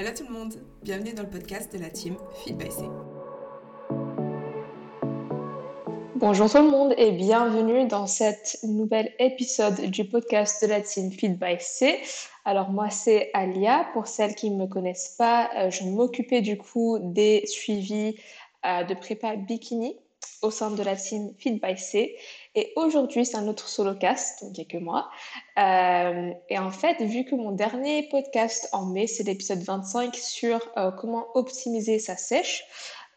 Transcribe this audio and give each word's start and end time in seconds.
Hello 0.00 0.12
tout 0.16 0.24
le 0.26 0.32
monde, 0.32 0.54
bienvenue 0.82 1.12
dans 1.12 1.24
le 1.24 1.28
podcast 1.28 1.70
de 1.74 1.78
la 1.78 1.90
team 1.90 2.16
Feed 2.42 2.56
by 2.56 2.70
C. 2.70 2.84
Bonjour 6.16 6.50
tout 6.50 6.56
le 6.56 6.70
monde 6.70 6.94
et 6.96 7.10
bienvenue 7.10 7.86
dans 7.86 8.06
cet 8.06 8.60
nouvel 8.62 9.12
épisode 9.18 9.78
du 9.90 10.06
podcast 10.06 10.64
de 10.64 10.68
la 10.70 10.80
team 10.80 11.12
Feed 11.12 11.38
by 11.38 11.56
C. 11.58 12.00
Alors 12.46 12.70
moi 12.70 12.88
c'est 12.88 13.28
Alia, 13.34 13.90
pour 13.92 14.06
celles 14.06 14.34
qui 14.34 14.50
ne 14.50 14.62
me 14.62 14.66
connaissent 14.66 15.16
pas, 15.18 15.50
euh, 15.58 15.70
je 15.70 15.84
m'occupais 15.84 16.40
du 16.40 16.56
coup 16.56 16.98
des 17.02 17.44
suivis 17.44 18.16
euh, 18.64 18.84
de 18.84 18.94
prépa 18.94 19.36
bikini 19.36 19.98
au 20.40 20.50
sein 20.50 20.70
de 20.70 20.82
la 20.82 20.96
team 20.96 21.34
Feed 21.38 21.60
by 21.60 21.76
C. 21.76 22.16
Et 22.56 22.72
aujourd'hui, 22.74 23.24
c'est 23.24 23.36
un 23.36 23.46
autre 23.46 23.68
solocast, 23.68 24.42
donc 24.42 24.58
il 24.58 24.60
n'y 24.60 24.66
a 24.66 24.70
que 24.70 24.82
moi. 24.82 25.08
Euh, 25.58 26.32
et 26.48 26.58
en 26.58 26.70
fait, 26.70 27.00
vu 27.02 27.24
que 27.24 27.36
mon 27.36 27.52
dernier 27.52 28.08
podcast 28.08 28.68
en 28.72 28.86
mai, 28.86 29.06
c'est 29.06 29.22
l'épisode 29.22 29.60
25 29.60 30.16
sur 30.16 30.60
euh, 30.76 30.90
comment 30.90 31.26
optimiser 31.34 32.00
sa 32.00 32.16
sèche, 32.16 32.64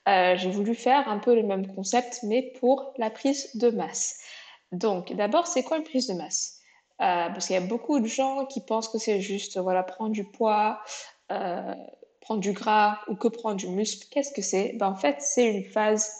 euh, 0.07 0.35
j'ai 0.37 0.51
voulu 0.51 0.75
faire 0.75 1.07
un 1.09 1.17
peu 1.17 1.33
le 1.33 1.41
même 1.43 1.65
concept, 1.73 2.19
mais 2.23 2.53
pour 2.59 2.93
la 2.97 3.09
prise 3.09 3.49
de 3.55 3.69
masse. 3.71 4.19
Donc, 4.71 5.13
d'abord, 5.13 5.47
c'est 5.47 5.63
quoi 5.63 5.77
une 5.77 5.83
prise 5.83 6.07
de 6.07 6.13
masse? 6.13 6.59
Parce 6.99 7.47
qu'il 7.47 7.55
y 7.55 7.57
a 7.57 7.61
beaucoup 7.61 7.99
de 7.99 8.05
gens 8.05 8.45
qui 8.45 8.61
pensent 8.61 8.87
que 8.87 8.97
c'est 8.97 9.19
juste 9.19 9.57
voilà, 9.57 9.83
prendre 9.83 10.11
du 10.11 10.23
poids, 10.23 10.79
prendre 11.27 12.39
du 12.39 12.53
gras 12.53 12.99
ou 13.09 13.15
que 13.15 13.27
prendre 13.27 13.57
du 13.57 13.67
muscle. 13.67 14.07
Qu'est-ce 14.09 14.31
que 14.31 14.41
c'est? 14.41 14.73
Ben, 14.77 14.87
En 14.87 14.95
fait, 14.95 15.17
c'est 15.19 15.45
une 15.45 15.65
phase 15.65 16.13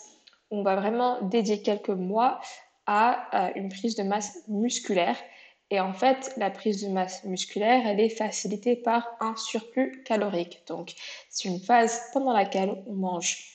où 0.52 0.58
on 0.58 0.64
va 0.64 0.76
vraiment 0.76 1.22
dédier 1.22 1.62
quelques 1.62 1.88
mois 1.90 2.42
à 2.86 3.52
une 3.56 3.70
prise 3.70 3.96
de 3.96 4.04
masse 4.04 4.38
musculaire. 4.48 5.18
Et 5.70 5.80
en 5.80 5.94
fait, 5.94 6.34
la 6.38 6.52
prise 6.52 6.84
de 6.84 6.90
masse 6.90 7.24
musculaire, 7.24 7.88
elle 7.88 8.00
est 8.00 8.10
facilitée 8.10 8.76
par 8.76 9.08
un 9.20 9.36
surplus 9.36 10.04
calorique. 10.04 10.62
Donc, 10.68 10.94
c'est 11.30 11.48
une 11.50 11.60
phase 11.60 12.00
pendant 12.14 12.34
laquelle 12.34 12.84
on 12.88 12.94
mange 12.94 13.54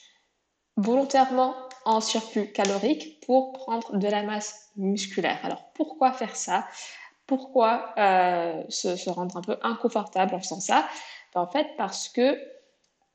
volontairement 0.77 1.55
en 1.85 2.01
surplus 2.01 2.51
calorique 2.53 3.21
pour 3.27 3.53
prendre 3.53 3.97
de 3.97 4.09
la 4.09 4.23
masse 4.23 4.71
musculaire. 4.77 5.39
Alors, 5.45 5.71
pourquoi 5.75 6.13
faire 6.13 6.37
ça? 6.37 6.67
Pourquoi 7.27 7.95
euh, 7.99 8.63
se, 8.69 9.11
rendre 9.11 9.37
un 9.37 9.43
peu 9.43 9.59
inconfortable 9.63 10.35
en 10.35 10.41
faisant 10.41 10.61
ça? 10.61 10.89
Ben, 11.35 11.43
En 11.43 11.47
fait, 11.47 11.69
parce 11.77 12.09
que 12.09 12.39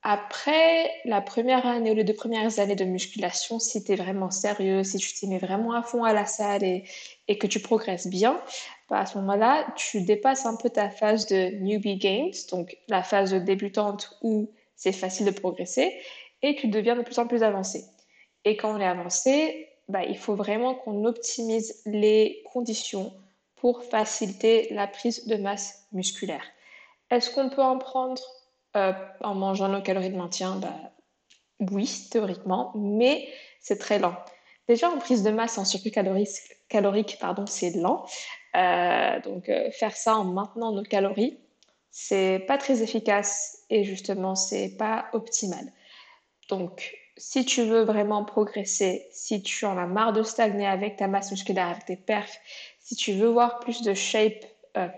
après 0.06 0.90
la 1.06 1.22
première 1.22 1.66
année 1.66 1.90
ou 1.90 1.94
les 1.94 2.04
deux 2.04 2.14
premières 2.14 2.58
années 2.58 2.76
de 2.76 2.84
musculation, 2.84 3.58
si 3.58 3.82
tu 3.82 3.92
es 3.92 3.96
vraiment 3.96 4.30
sérieux, 4.30 4.84
si 4.84 4.98
tu 4.98 5.14
t'y 5.14 5.26
mets 5.26 5.38
vraiment 5.38 5.72
à 5.72 5.82
fond 5.82 6.04
à 6.04 6.12
la 6.12 6.26
salle 6.26 6.62
et, 6.62 6.84
que 7.38 7.46
tu 7.46 7.58
progresses 7.58 8.06
bien, 8.06 8.38
bah 8.90 8.98
à 8.98 9.06
ce 9.06 9.16
moment-là, 9.16 9.66
tu 9.76 10.02
dépasses 10.02 10.44
un 10.44 10.56
peu 10.56 10.68
ta 10.68 10.90
phase 10.90 11.26
de 11.26 11.56
newbie 11.58 11.96
games, 11.96 12.34
donc 12.50 12.76
la 12.88 13.02
phase 13.02 13.32
de 13.32 13.38
débutante 13.38 14.18
où 14.20 14.50
c'est 14.76 14.92
facile 14.92 15.24
de 15.24 15.30
progresser, 15.30 15.98
et 16.42 16.54
tu 16.54 16.68
deviens 16.68 16.96
de 16.96 17.02
plus 17.02 17.18
en 17.18 17.26
plus 17.26 17.42
avancé. 17.42 17.86
Et 18.44 18.58
quand 18.58 18.76
on 18.76 18.80
est 18.80 18.86
avancé, 18.86 19.70
bah, 19.88 20.04
il 20.04 20.18
faut 20.18 20.34
vraiment 20.34 20.74
qu'on 20.74 21.06
optimise 21.06 21.80
les 21.86 22.42
conditions 22.52 23.14
pour 23.56 23.82
faciliter 23.84 24.68
la 24.70 24.86
prise 24.86 25.26
de 25.26 25.36
masse 25.36 25.86
musculaire. 25.92 26.44
Est-ce 27.10 27.30
qu'on 27.30 27.48
peut 27.48 27.62
en 27.62 27.78
prendre 27.78 28.22
euh, 28.76 28.92
en 29.20 29.34
mangeant 29.34 29.68
nos 29.68 29.80
calories 29.82 30.10
de 30.10 30.16
maintien, 30.16 30.56
bah, 30.56 30.74
oui, 31.60 32.08
théoriquement, 32.10 32.72
mais 32.74 33.28
c'est 33.60 33.78
très 33.78 34.00
lent. 34.00 34.16
Déjà, 34.68 34.90
en 34.90 34.98
prise 34.98 35.22
de 35.22 35.30
masse 35.30 35.58
en 35.58 35.64
surplus 35.64 35.92
calorique, 36.68 37.18
pardon, 37.20 37.46
c'est 37.46 37.70
lent. 37.70 38.04
Euh, 38.56 39.20
donc, 39.20 39.48
euh, 39.48 39.70
faire 39.70 39.96
ça 39.96 40.16
en 40.16 40.24
maintenant 40.24 40.72
nos 40.72 40.82
calories, 40.82 41.38
c'est 41.92 42.40
pas 42.48 42.58
très 42.58 42.82
efficace 42.82 43.64
et 43.70 43.84
justement, 43.84 44.34
c'est 44.34 44.76
pas 44.76 45.06
optimal. 45.12 45.72
Donc, 46.48 46.96
si 47.16 47.44
tu 47.44 47.62
veux 47.62 47.82
vraiment 47.82 48.24
progresser, 48.24 49.06
si 49.12 49.40
tu 49.42 49.66
en 49.66 49.78
as 49.78 49.86
marre 49.86 50.12
de 50.12 50.24
stagner 50.24 50.66
avec 50.66 50.96
ta 50.96 51.06
masse 51.06 51.30
musculaire, 51.30 51.68
avec 51.68 51.84
tes 51.84 51.96
perfs, 51.96 52.38
si 52.80 52.96
tu 52.96 53.12
veux 53.12 53.28
voir 53.28 53.60
plus 53.60 53.82
de 53.82 53.94
shape, 53.94 54.44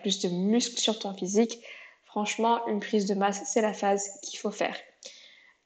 plus 0.01 0.21
de 0.21 0.31
muscles 0.31 0.79
sur 0.79 0.99
ton 0.99 1.13
physique, 1.13 1.61
franchement, 2.17 2.67
une 2.67 2.81
prise 2.81 3.05
de 3.05 3.13
masse, 3.13 3.43
c'est 3.45 3.61
la 3.61 3.75
phase 3.75 4.19
qu'il 4.23 4.39
faut 4.39 4.51
faire. 4.51 4.75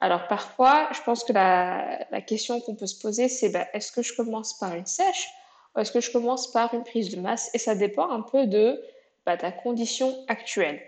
Alors 0.01 0.27
parfois, 0.27 0.89
je 0.91 1.01
pense 1.01 1.23
que 1.23 1.31
la, 1.31 2.21
question 2.27 2.59
qu'on 2.59 2.75
peut 2.75 2.87
se 2.87 2.99
poser, 2.99 3.29
c'est 3.29 3.47
ben, 3.47 3.65
est-ce 3.71 3.93
que 3.93 4.01
je 4.01 4.13
commence 4.13 4.59
par 4.59 4.75
une 4.75 4.85
sèche 4.85 5.29
ou 5.73 5.79
est-ce 5.79 5.93
que 5.93 6.01
je 6.01 6.11
commence 6.11 6.51
par 6.51 6.73
une 6.73 6.83
prise 6.83 7.09
de 7.09 7.21
masse? 7.21 7.49
Et 7.53 7.57
ça 7.57 7.73
dépend 7.73 8.09
un 8.09 8.19
peu 8.19 8.47
de 8.47 8.83
ben, 9.25 9.37
ta 9.37 9.53
condition 9.53 10.13
actuelle. 10.27 10.81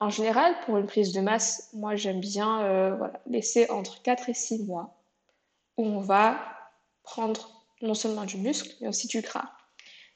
En 0.00 0.08
général, 0.08 0.54
pour 0.64 0.78
une 0.78 0.86
prise 0.86 1.12
de 1.12 1.20
masse, 1.20 1.68
moi 1.74 1.94
j'aime 1.94 2.20
bien 2.20 2.62
euh, 2.62 2.96
laisser 3.26 3.68
entre 3.68 4.00
4 4.00 4.30
et 4.30 4.34
6 4.34 4.64
mois 4.64 4.96
où 5.76 5.84
on 5.84 6.00
va 6.00 6.40
prendre 7.02 7.62
non 7.82 7.92
seulement 7.92 8.24
du 8.24 8.38
muscle, 8.38 8.74
mais 8.80 8.88
aussi 8.88 9.06
du 9.06 9.20
gras. 9.20 9.50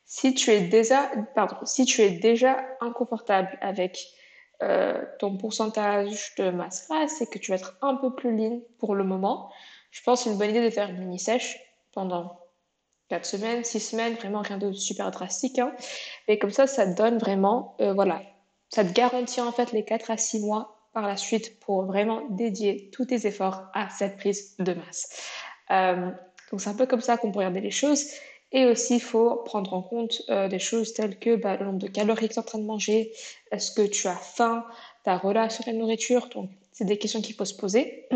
Si 0.07 0.33
tu 0.33 0.51
es 0.51 0.63
déjà, 0.63 1.11
pardon, 1.35 1.57
si 1.67 1.85
tu 1.85 2.01
es 2.01 2.09
déjà 2.09 2.65
inconfortable 2.81 3.59
avec 3.61 4.17
euh, 4.63 5.05
ton 5.19 5.37
pourcentage 5.37 6.35
de 6.39 6.51
masse 6.51 6.87
grasse 6.89 7.21
et 7.21 7.27
que 7.27 7.39
tu 7.39 7.51
vas 7.51 7.57
être 7.57 7.77
un 7.83 7.97
peu 7.97 8.15
plus 8.15 8.37
lean 8.37 8.61
pour 8.79 8.95
le 8.95 9.03
moment, 9.03 9.51
je 9.91 10.03
pense 10.03 10.25
une 10.27 10.39
bonne 10.39 10.51
idée 10.51 10.63
de 10.65 10.71
faire 10.71 10.89
une 10.89 10.99
mini-sèche 10.99 11.59
pendant 11.93 12.39
4 13.09 13.25
semaines, 13.27 13.65
6 13.65 13.81
semaines, 13.81 14.15
vraiment 14.15 14.41
rien 14.41 14.59
de 14.59 14.73
super 14.73 15.11
drastique. 15.11 15.59
Hein. 15.59 15.75
Et 16.29 16.39
comme 16.39 16.51
ça, 16.51 16.67
ça 16.67 16.87
te 16.87 16.97
donne 16.97 17.19
vraiment, 17.19 17.77
euh, 17.81 17.93
voilà, 17.93 18.23
ça 18.69 18.85
te 18.85 18.93
garantit 18.93 19.41
en 19.41 19.53
fait 19.53 19.73
les 19.73 19.85
4 19.85 20.11
à 20.11 20.17
6 20.17 20.41
mois 20.41 20.89
par 20.93 21.07
la 21.07 21.17
suite 21.17 21.59
pour 21.61 21.85
vraiment 21.85 22.23
dédier 22.31 22.91
tous 22.93 23.07
tes 23.07 23.27
efforts 23.27 23.65
à 23.75 23.91
cette 23.91 24.17
prise 24.17 24.57
de 24.59 24.75
masse. 24.75 25.11
Euh, 25.71 26.11
donc 26.51 26.61
c'est 26.61 26.71
un 26.71 26.75
peu 26.75 26.87
comme 26.87 27.01
ça 27.01 27.17
qu'on 27.17 27.33
peut 27.33 27.39
regarder 27.39 27.61
les 27.61 27.71
choses. 27.71 28.05
Et 28.53 28.67
aussi, 28.67 28.97
il 28.97 29.01
faut 29.01 29.37
prendre 29.37 29.73
en 29.73 29.83
compte 29.83 30.23
euh, 30.29 30.49
des 30.49 30.59
choses 30.59 30.93
telles 30.93 31.19
que 31.19 31.37
bah, 31.37 31.57
le 31.57 31.65
nombre 31.65 31.79
de 31.79 31.89
calories 31.89 32.29
que 32.29 32.35
tu 32.35 32.39
es 32.39 32.43
en 32.43 32.45
train 32.45 32.59
de 32.59 32.65
manger, 32.65 33.13
est-ce 33.51 33.73
que 33.73 33.83
tu 33.83 34.07
as 34.09 34.17
faim, 34.17 34.65
ta 35.05 35.17
relation 35.17 35.65
à 35.67 35.73
la 35.73 35.79
nourriture. 35.79 36.29
Donc, 36.29 36.51
c'est 36.73 36.85
des 36.85 36.99
questions 36.99 37.23
qu'il 37.23 37.35
faut 37.35 37.45
se 37.45 37.55
poser. 37.55 38.09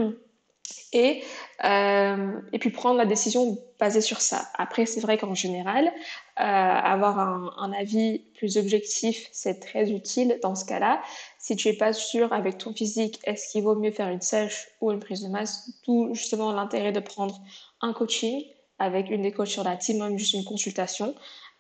Et, 0.93 1.23
euh, 1.65 2.41
et 2.53 2.59
puis 2.59 2.71
prendre 2.71 2.97
la 2.97 3.07
décision 3.07 3.59
basée 3.79 4.01
sur 4.01 4.21
ça. 4.21 4.49
Après, 4.55 4.87
c'est 4.87 5.01
vrai 5.01 5.19
qu'en 5.19 5.35
général, 5.35 5.87
euh, 5.87 6.43
avoir 6.43 7.19
un, 7.19 7.53
un, 7.59 7.73
avis 7.73 8.21
plus 8.37 8.57
objectif, 8.57 9.29
c'est 9.33 9.61
très 9.61 9.91
utile 9.91 10.39
dans 10.43 10.55
ce 10.55 10.65
cas-là. 10.65 11.03
Si 11.39 11.57
tu 11.57 11.69
n'es 11.69 11.75
pas 11.75 11.93
sûr 11.93 12.33
avec 12.33 12.59
ton 12.59 12.73
physique, 12.73 13.21
est-ce 13.25 13.51
qu'il 13.51 13.63
vaut 13.63 13.75
mieux 13.75 13.91
faire 13.91 14.09
une 14.09 14.21
sèche 14.21 14.69
ou 14.81 14.91
une 14.91 15.01
prise 15.01 15.23
de 15.23 15.29
masse, 15.29 15.71
tout 15.85 16.11
justement 16.15 16.53
l'intérêt 16.53 16.93
de 16.93 17.01
prendre 17.01 17.41
un 17.81 17.93
coaching 17.93 18.45
avec 18.79 19.11
une 19.11 19.23
des 19.23 19.33
coachs 19.33 19.49
sur 19.49 19.65
la 19.65 19.77
team, 19.77 19.99
même 19.99 20.19
juste 20.19 20.35
une 20.35 20.45
consultation. 20.45 21.15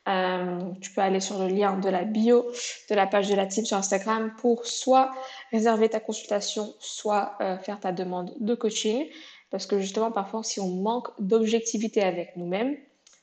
Euh, 0.08 0.60
tu 0.80 0.92
peux 0.92 1.00
aller 1.00 1.18
sur 1.18 1.38
le 1.38 1.48
lien 1.48 1.78
de 1.78 1.88
la 1.88 2.04
bio 2.04 2.46
de 2.88 2.94
la 2.94 3.08
page 3.08 3.28
de 3.28 3.34
la 3.34 3.46
team 3.46 3.64
sur 3.64 3.76
Instagram 3.76 4.32
pour 4.38 4.64
soit 4.64 5.12
réserver 5.50 5.88
ta 5.88 5.98
consultation, 5.98 6.72
soit 6.78 7.36
euh, 7.40 7.58
faire 7.58 7.80
ta 7.80 7.90
demande 7.90 8.32
de 8.38 8.54
coaching. 8.54 9.06
Parce 9.50 9.66
que 9.66 9.80
justement, 9.80 10.12
parfois, 10.12 10.42
si 10.44 10.60
on 10.60 10.68
manque 10.68 11.08
d'objectivité 11.18 12.02
avec 12.02 12.36
nous-mêmes, 12.36 12.76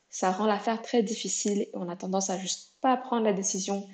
ça 0.10 0.32
rend 0.32 0.46
l'affaire 0.46 0.82
très 0.82 1.04
difficile 1.04 1.62
et 1.62 1.70
on 1.74 1.90
a 1.90 1.96
tendance 1.96 2.30
à 2.30 2.38
juste 2.38 2.74
pas 2.82 2.98
prendre 2.98 3.24
la 3.24 3.34
décision 3.34 3.88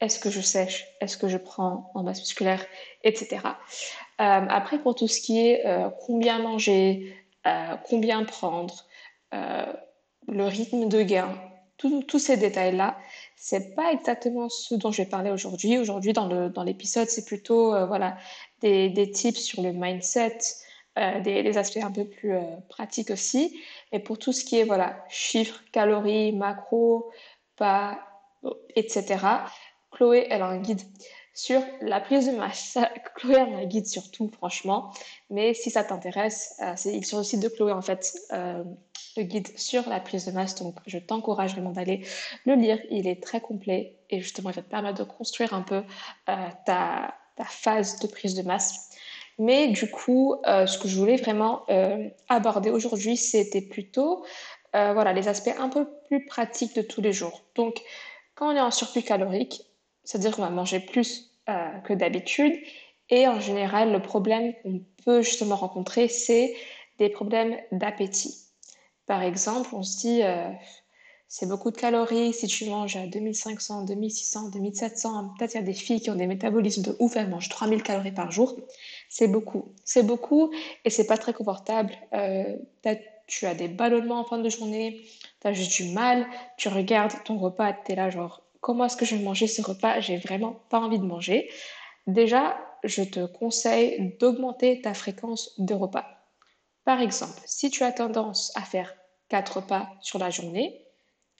est-ce 0.00 0.18
que 0.18 0.28
je 0.28 0.40
sèche, 0.40 0.86
est-ce 1.00 1.16
que 1.16 1.28
je 1.28 1.38
prends 1.38 1.90
en 1.94 2.02
masse 2.02 2.20
musculaire, 2.20 2.64
etc. 3.04 3.38
Euh, 3.46 3.48
après, 4.18 4.78
pour 4.78 4.94
tout 4.94 5.08
ce 5.08 5.20
qui 5.20 5.46
est 5.46 5.64
combien 6.04 6.40
manger, 6.40 7.16
combien 7.84 8.24
prendre, 8.24 8.86
le 10.28 10.44
rythme 10.44 10.88
de 10.88 11.02
gain, 11.02 11.36
tous 11.76 12.18
ces 12.18 12.36
détails-là, 12.36 12.96
c'est 13.36 13.74
pas 13.74 13.92
exactement 13.92 14.48
ce 14.48 14.74
dont 14.74 14.92
je 14.92 15.02
vais 15.02 15.08
parler 15.08 15.30
aujourd'hui. 15.30 15.78
Aujourd'hui, 15.78 16.12
dans 16.12 16.62
l'épisode, 16.64 17.08
c'est 17.08 17.24
plutôt 17.24 17.74
euh, 17.74 17.86
voilà, 17.86 18.16
des, 18.60 18.88
des, 18.88 19.10
tips 19.10 19.40
sur 19.40 19.62
le 19.62 19.72
mindset, 19.72 20.38
euh, 20.98 21.20
des, 21.20 21.58
aspects 21.58 21.82
un 21.82 21.90
peu 21.90 22.04
plus 22.04 22.34
pratiques 22.68 23.10
aussi. 23.10 23.60
Et 23.92 23.98
pour 23.98 24.18
tout 24.18 24.32
ce 24.32 24.44
qui 24.44 24.58
est 24.58 24.64
voilà, 24.64 25.04
chiffres, 25.08 25.60
calories, 25.72 26.32
macros, 26.32 27.10
pas, 27.56 27.98
etc., 28.74 29.18
Chloé, 29.90 30.26
elle 30.30 30.42
a 30.42 30.46
un 30.46 30.58
guide 30.58 30.80
sur 31.34 31.60
la 31.80 32.00
prise 32.00 32.26
de 32.26 32.32
masse. 32.32 32.78
Chloé 33.16 33.36
a 33.36 33.44
un 33.44 33.64
guide 33.64 33.86
sur 33.86 34.10
tout, 34.10 34.28
franchement. 34.28 34.92
Mais 35.30 35.54
si 35.54 35.70
ça 35.70 35.84
t'intéresse, 35.84 36.60
c'est 36.76 37.00
sur 37.02 37.18
le 37.18 37.24
site 37.24 37.40
de 37.40 37.48
Chloé, 37.48 37.72
en 37.72 37.82
fait 37.82 38.16
le 39.16 39.22
guide 39.22 39.56
sur 39.58 39.88
la 39.88 40.00
prise 40.00 40.26
de 40.26 40.32
masse. 40.32 40.54
Donc, 40.56 40.76
je 40.86 40.98
t'encourage 40.98 41.52
vraiment 41.52 41.70
d'aller 41.70 42.06
le 42.44 42.54
lire. 42.54 42.78
Il 42.90 43.06
est 43.06 43.22
très 43.22 43.40
complet 43.40 43.96
et 44.10 44.20
justement, 44.20 44.50
il 44.50 44.56
va 44.56 44.62
te 44.62 44.70
permettre 44.70 44.98
de 44.98 45.04
construire 45.04 45.54
un 45.54 45.62
peu 45.62 45.82
euh, 46.28 46.48
ta, 46.66 47.14
phase 47.46 47.98
de 47.98 48.06
prise 48.06 48.34
de 48.34 48.42
masse. 48.42 48.90
Mais 49.38 49.66
du 49.68 49.90
coup, 49.90 50.36
euh, 50.46 50.66
ce 50.66 50.78
que 50.78 50.86
je 50.86 50.96
voulais 50.96 51.16
vraiment 51.16 51.64
euh, 51.68 52.08
aborder 52.28 52.70
aujourd'hui, 52.70 53.16
c'était 53.16 53.62
plutôt 53.62 54.24
voilà, 54.72 55.12
les 55.12 55.28
aspects 55.28 55.54
un 55.56 55.68
peu 55.68 55.86
plus 56.08 56.26
pratiques 56.26 56.74
de 56.74 56.82
tous 56.82 57.00
les 57.00 57.12
jours. 57.12 57.42
Donc, 57.54 57.80
quand 58.34 58.52
on 58.52 58.56
est 58.56 58.60
en 58.60 58.72
surplus 58.72 59.02
calorique, 59.02 59.62
c'est-à-dire 60.02 60.34
qu'on 60.34 60.42
va 60.42 60.50
manger 60.50 60.80
plus 60.80 61.30
que 61.84 61.92
d'habitude, 61.92 62.54
Et 63.08 63.28
en 63.28 63.38
général, 63.38 63.92
le 63.92 64.02
problème 64.02 64.52
qu'on 64.64 64.80
peut 65.04 65.22
justement 65.22 65.54
rencontrer, 65.54 66.08
c'est 66.08 66.56
des 66.98 67.08
problèmes 67.08 67.56
d'appétit. 67.70 68.44
Par 69.06 69.22
exemple, 69.22 69.74
on 69.74 69.82
se 69.82 69.98
dit, 69.98 70.22
euh, 70.22 70.50
c'est 71.28 71.48
beaucoup 71.48 71.70
de 71.70 71.76
calories. 71.76 72.32
Si 72.32 72.46
tu 72.46 72.66
manges 72.68 72.96
à 72.96 73.06
2500, 73.06 73.84
2600, 73.84 74.50
2700, 74.50 75.34
peut-être 75.38 75.54
il 75.54 75.58
y 75.58 75.60
a 75.60 75.64
des 75.64 75.72
filles 75.74 76.00
qui 76.00 76.10
ont 76.10 76.14
des 76.14 76.26
métabolismes 76.26 76.82
de 76.82 76.96
ouf, 77.00 77.16
elles 77.16 77.28
mangent 77.28 77.48
3000 77.48 77.82
calories 77.82 78.12
par 78.12 78.30
jour. 78.30 78.56
C'est 79.08 79.28
beaucoup. 79.28 79.74
C'est 79.84 80.04
beaucoup 80.04 80.52
et 80.84 80.90
c'est 80.90 81.06
pas 81.06 81.18
très 81.18 81.32
confortable. 81.32 81.92
Euh, 82.14 82.56
tu 83.26 83.46
as 83.46 83.54
des 83.54 83.68
ballonnements 83.68 84.20
en 84.20 84.24
fin 84.24 84.38
de 84.38 84.48
journée, 84.48 85.02
tu 85.40 85.48
as 85.48 85.52
juste 85.52 85.82
du 85.82 85.92
mal, 85.92 86.26
tu 86.56 86.68
regardes 86.68 87.12
ton 87.24 87.38
repas, 87.38 87.72
tu 87.72 87.92
es 87.92 87.94
là 87.94 88.10
genre, 88.10 88.42
comment 88.60 88.84
est-ce 88.86 88.96
que 88.96 89.04
je 89.04 89.16
vais 89.16 89.22
manger 89.22 89.46
ce 89.46 89.62
repas? 89.62 90.00
J'ai 90.00 90.16
vraiment 90.18 90.60
pas 90.70 90.78
envie 90.80 90.98
de 90.98 91.04
manger. 91.04 91.50
Déjà, 92.06 92.56
je 92.84 93.02
te 93.02 93.26
conseille 93.26 94.16
d'augmenter 94.20 94.80
ta 94.82 94.94
fréquence 94.94 95.54
de 95.58 95.74
repas. 95.74 96.13
Par 96.84 97.00
exemple, 97.00 97.40
si 97.46 97.70
tu 97.70 97.82
as 97.82 97.92
tendance 97.92 98.52
à 98.56 98.62
faire 98.62 98.94
4 99.28 99.56
repas 99.56 99.88
sur 100.00 100.18
la 100.18 100.30
journée, 100.30 100.84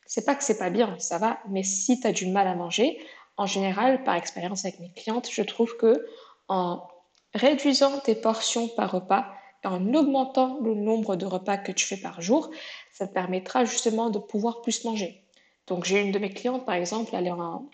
c'est 0.07 0.25
pas 0.25 0.35
que 0.35 0.45
c'est 0.45 0.59
pas 0.59 0.71
bien, 0.71 0.99
ça 0.99 1.19
va, 1.19 1.39
mais 1.49 1.63
si 1.63 2.01
tu 2.01 2.07
as 2.07 2.13
du 2.13 2.27
mal 2.27 2.47
à 2.47 2.55
manger, 2.55 2.99
en 3.37 3.47
général, 3.47 4.05
par 4.05 4.15
expérience 4.15 4.65
avec 4.65 4.81
mes 4.81 4.93
clientes, 4.93 5.29
je 5.31 5.43
trouve 5.43 5.77
que 5.77 6.07
en 6.49 6.87
réduisant 7.35 7.99
tes 7.99 8.15
portions 8.15 8.69
par 8.69 8.93
repas 8.93 9.27
et 9.65 9.67
en 9.67 9.93
augmentant 9.95 10.59
le 10.63 10.75
nombre 10.75 11.17
de 11.17 11.27
repas 11.27 11.57
que 11.57 11.73
tu 11.73 11.87
fais 11.87 11.97
par 11.97 12.21
jour, 12.21 12.51
ça 12.93 13.07
te 13.09 13.13
permettra 13.13 13.65
justement 13.65 14.11
de 14.11 14.19
pouvoir 14.19 14.63
plus 14.63 14.85
manger. 14.85 15.25
Donc 15.67 15.85
j'ai 15.85 16.01
une 16.01 16.13
de 16.13 16.19
mes 16.19 16.31
clientes, 16.31 16.65
par 16.65 16.75
exemple, 16.75 17.11
elle 17.15 17.27
est 17.27 17.31
en 17.31 17.69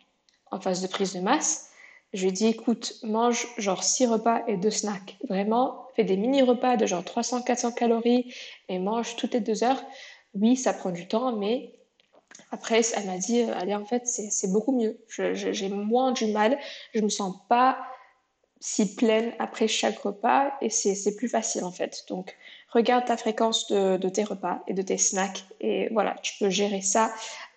phase 0.61 0.81
de 0.83 0.87
prise 0.87 1.15
de 1.15 1.21
masse. 1.21 1.70
Je 2.13 2.25
lui 2.25 2.33
dis, 2.33 2.47
écoute, 2.49 2.95
mange 3.03 3.47
genre 3.57 3.85
6 3.85 4.07
repas 4.07 4.43
et 4.49 4.57
2 4.57 4.71
snacks. 4.71 5.17
Vraiment, 5.29 5.87
fais 5.95 6.05
des 6.05 6.17
mini-repas 6.17 6.77
de 6.77 6.87
genre 6.87 7.03
300-400 7.03 7.75
calories 7.75 8.35
et 8.69 8.79
mange 8.79 9.17
toutes 9.17 9.35
les 9.35 9.41
deux 9.41 9.63
heures. 9.63 9.83
Oui, 10.35 10.57
ça 10.57 10.73
prend 10.73 10.91
du 10.91 11.07
temps, 11.07 11.37
mais 11.37 11.73
après, 12.53 12.83
elle 12.97 13.07
m'a 13.07 13.19
dit, 13.19 13.43
euh, 13.43 13.55
allez, 13.57 13.75
en 13.75 13.85
fait, 13.85 14.07
c'est 14.07 14.51
beaucoup 14.51 14.73
mieux. 14.73 14.99
J'ai 15.09 15.69
moins 15.69 16.13
du 16.13 16.27
mal. 16.27 16.59
Je 16.95 17.01
me 17.01 17.09
sens 17.09 17.37
pas 17.49 17.79
si 18.61 18.95
pleine 18.95 19.33
après 19.39 19.69
chaque 19.69 19.99
repas 20.01 20.53
et 20.61 20.69
c'est 20.69 21.17
plus 21.17 21.29
facile, 21.29 21.65
en 21.65 21.71
fait. 21.71 22.05
Donc, 22.09 22.37
regarde 22.71 23.05
ta 23.05 23.17
fréquence 23.17 23.69
de, 23.69 24.09
tes 24.09 24.25
repas 24.25 24.63
et 24.67 24.75
de 24.75 24.83
tes 24.83 24.99
snacks 24.99 25.45
et 25.61 25.89
voilà, 25.93 26.17
tu 26.23 26.35
peux 26.39 26.51
gérer 26.51 26.83
ça 26.83 27.13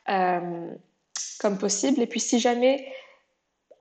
euh, 0.10 0.74
comme 1.40 1.58
possible. 1.58 2.02
Et 2.02 2.08
puis, 2.08 2.20
si 2.20 2.40
jamais, 2.40 2.88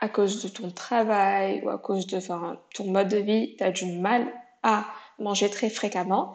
à 0.02 0.08
cause 0.08 0.42
de 0.42 0.48
ton 0.48 0.72
travail 0.72 1.62
ou 1.62 1.70
à 1.70 1.78
cause 1.78 2.08
de 2.08 2.18
ton 2.74 2.84
mode 2.86 3.06
de 3.06 3.18
vie, 3.18 3.54
tu 3.56 3.62
as 3.62 3.70
du 3.70 3.86
mal 3.86 4.26
à 4.64 4.84
manger 5.20 5.48
très 5.48 5.70
fréquemment, 5.70 6.34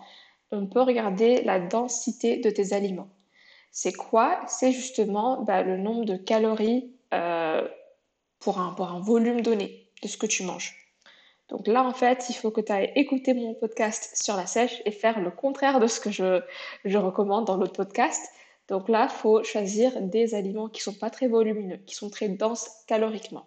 on 0.51 0.67
peut 0.67 0.81
regarder 0.81 1.41
la 1.43 1.59
densité 1.59 2.37
de 2.37 2.49
tes 2.49 2.71
aliments. 2.71 3.09
C'est 3.71 3.91
quoi? 3.91 4.39
C'est 4.47 4.71
justement 4.71 5.41
bah, 5.41 5.63
le 5.63 5.75
nombre 5.75 6.05
de 6.05 6.15
calories 6.15 6.89
euh, 7.13 7.67
pour, 8.39 8.59
un, 8.59 9.01
volume 9.01 9.41
donné 9.41 9.89
de 10.01 10.07
ce 10.07 10.15
que 10.15 10.27
tu 10.27 10.43
manges. 10.43 10.73
Donc 11.49 11.67
là, 11.67 11.83
en 11.83 11.93
fait, 11.93 12.27
il 12.29 12.35
faut 12.35 12.51
que 12.51 12.61
tu 12.61 12.71
ailles 12.71 12.93
écouter 12.95 13.33
mon 13.33 13.53
podcast 13.53 14.13
sur 14.15 14.37
la 14.37 14.45
sèche 14.45 14.81
et 14.85 14.91
faire 14.91 15.19
le 15.19 15.29
contraire 15.29 15.81
de 15.81 15.87
ce 15.87 15.99
que 15.99 16.09
je, 16.09 16.41
je 16.85 16.97
recommande 16.97 17.43
dans 17.43 17.57
l'autre 17.57 17.73
podcast. 17.73 18.31
Donc 18.69 18.87
là, 18.87 19.09
il 19.11 19.13
faut 19.13 19.43
choisir 19.43 20.01
des 20.01 20.35
aliments 20.35 20.69
qui 20.69 20.79
ne 20.79 20.93
sont 20.93 20.99
pas 20.99 21.09
très 21.09 21.27
volumineux, 21.27 21.79
qui 21.85 21.95
sont 21.95 22.09
très 22.09 22.29
denses 22.29 22.69
caloriquement. 22.87 23.45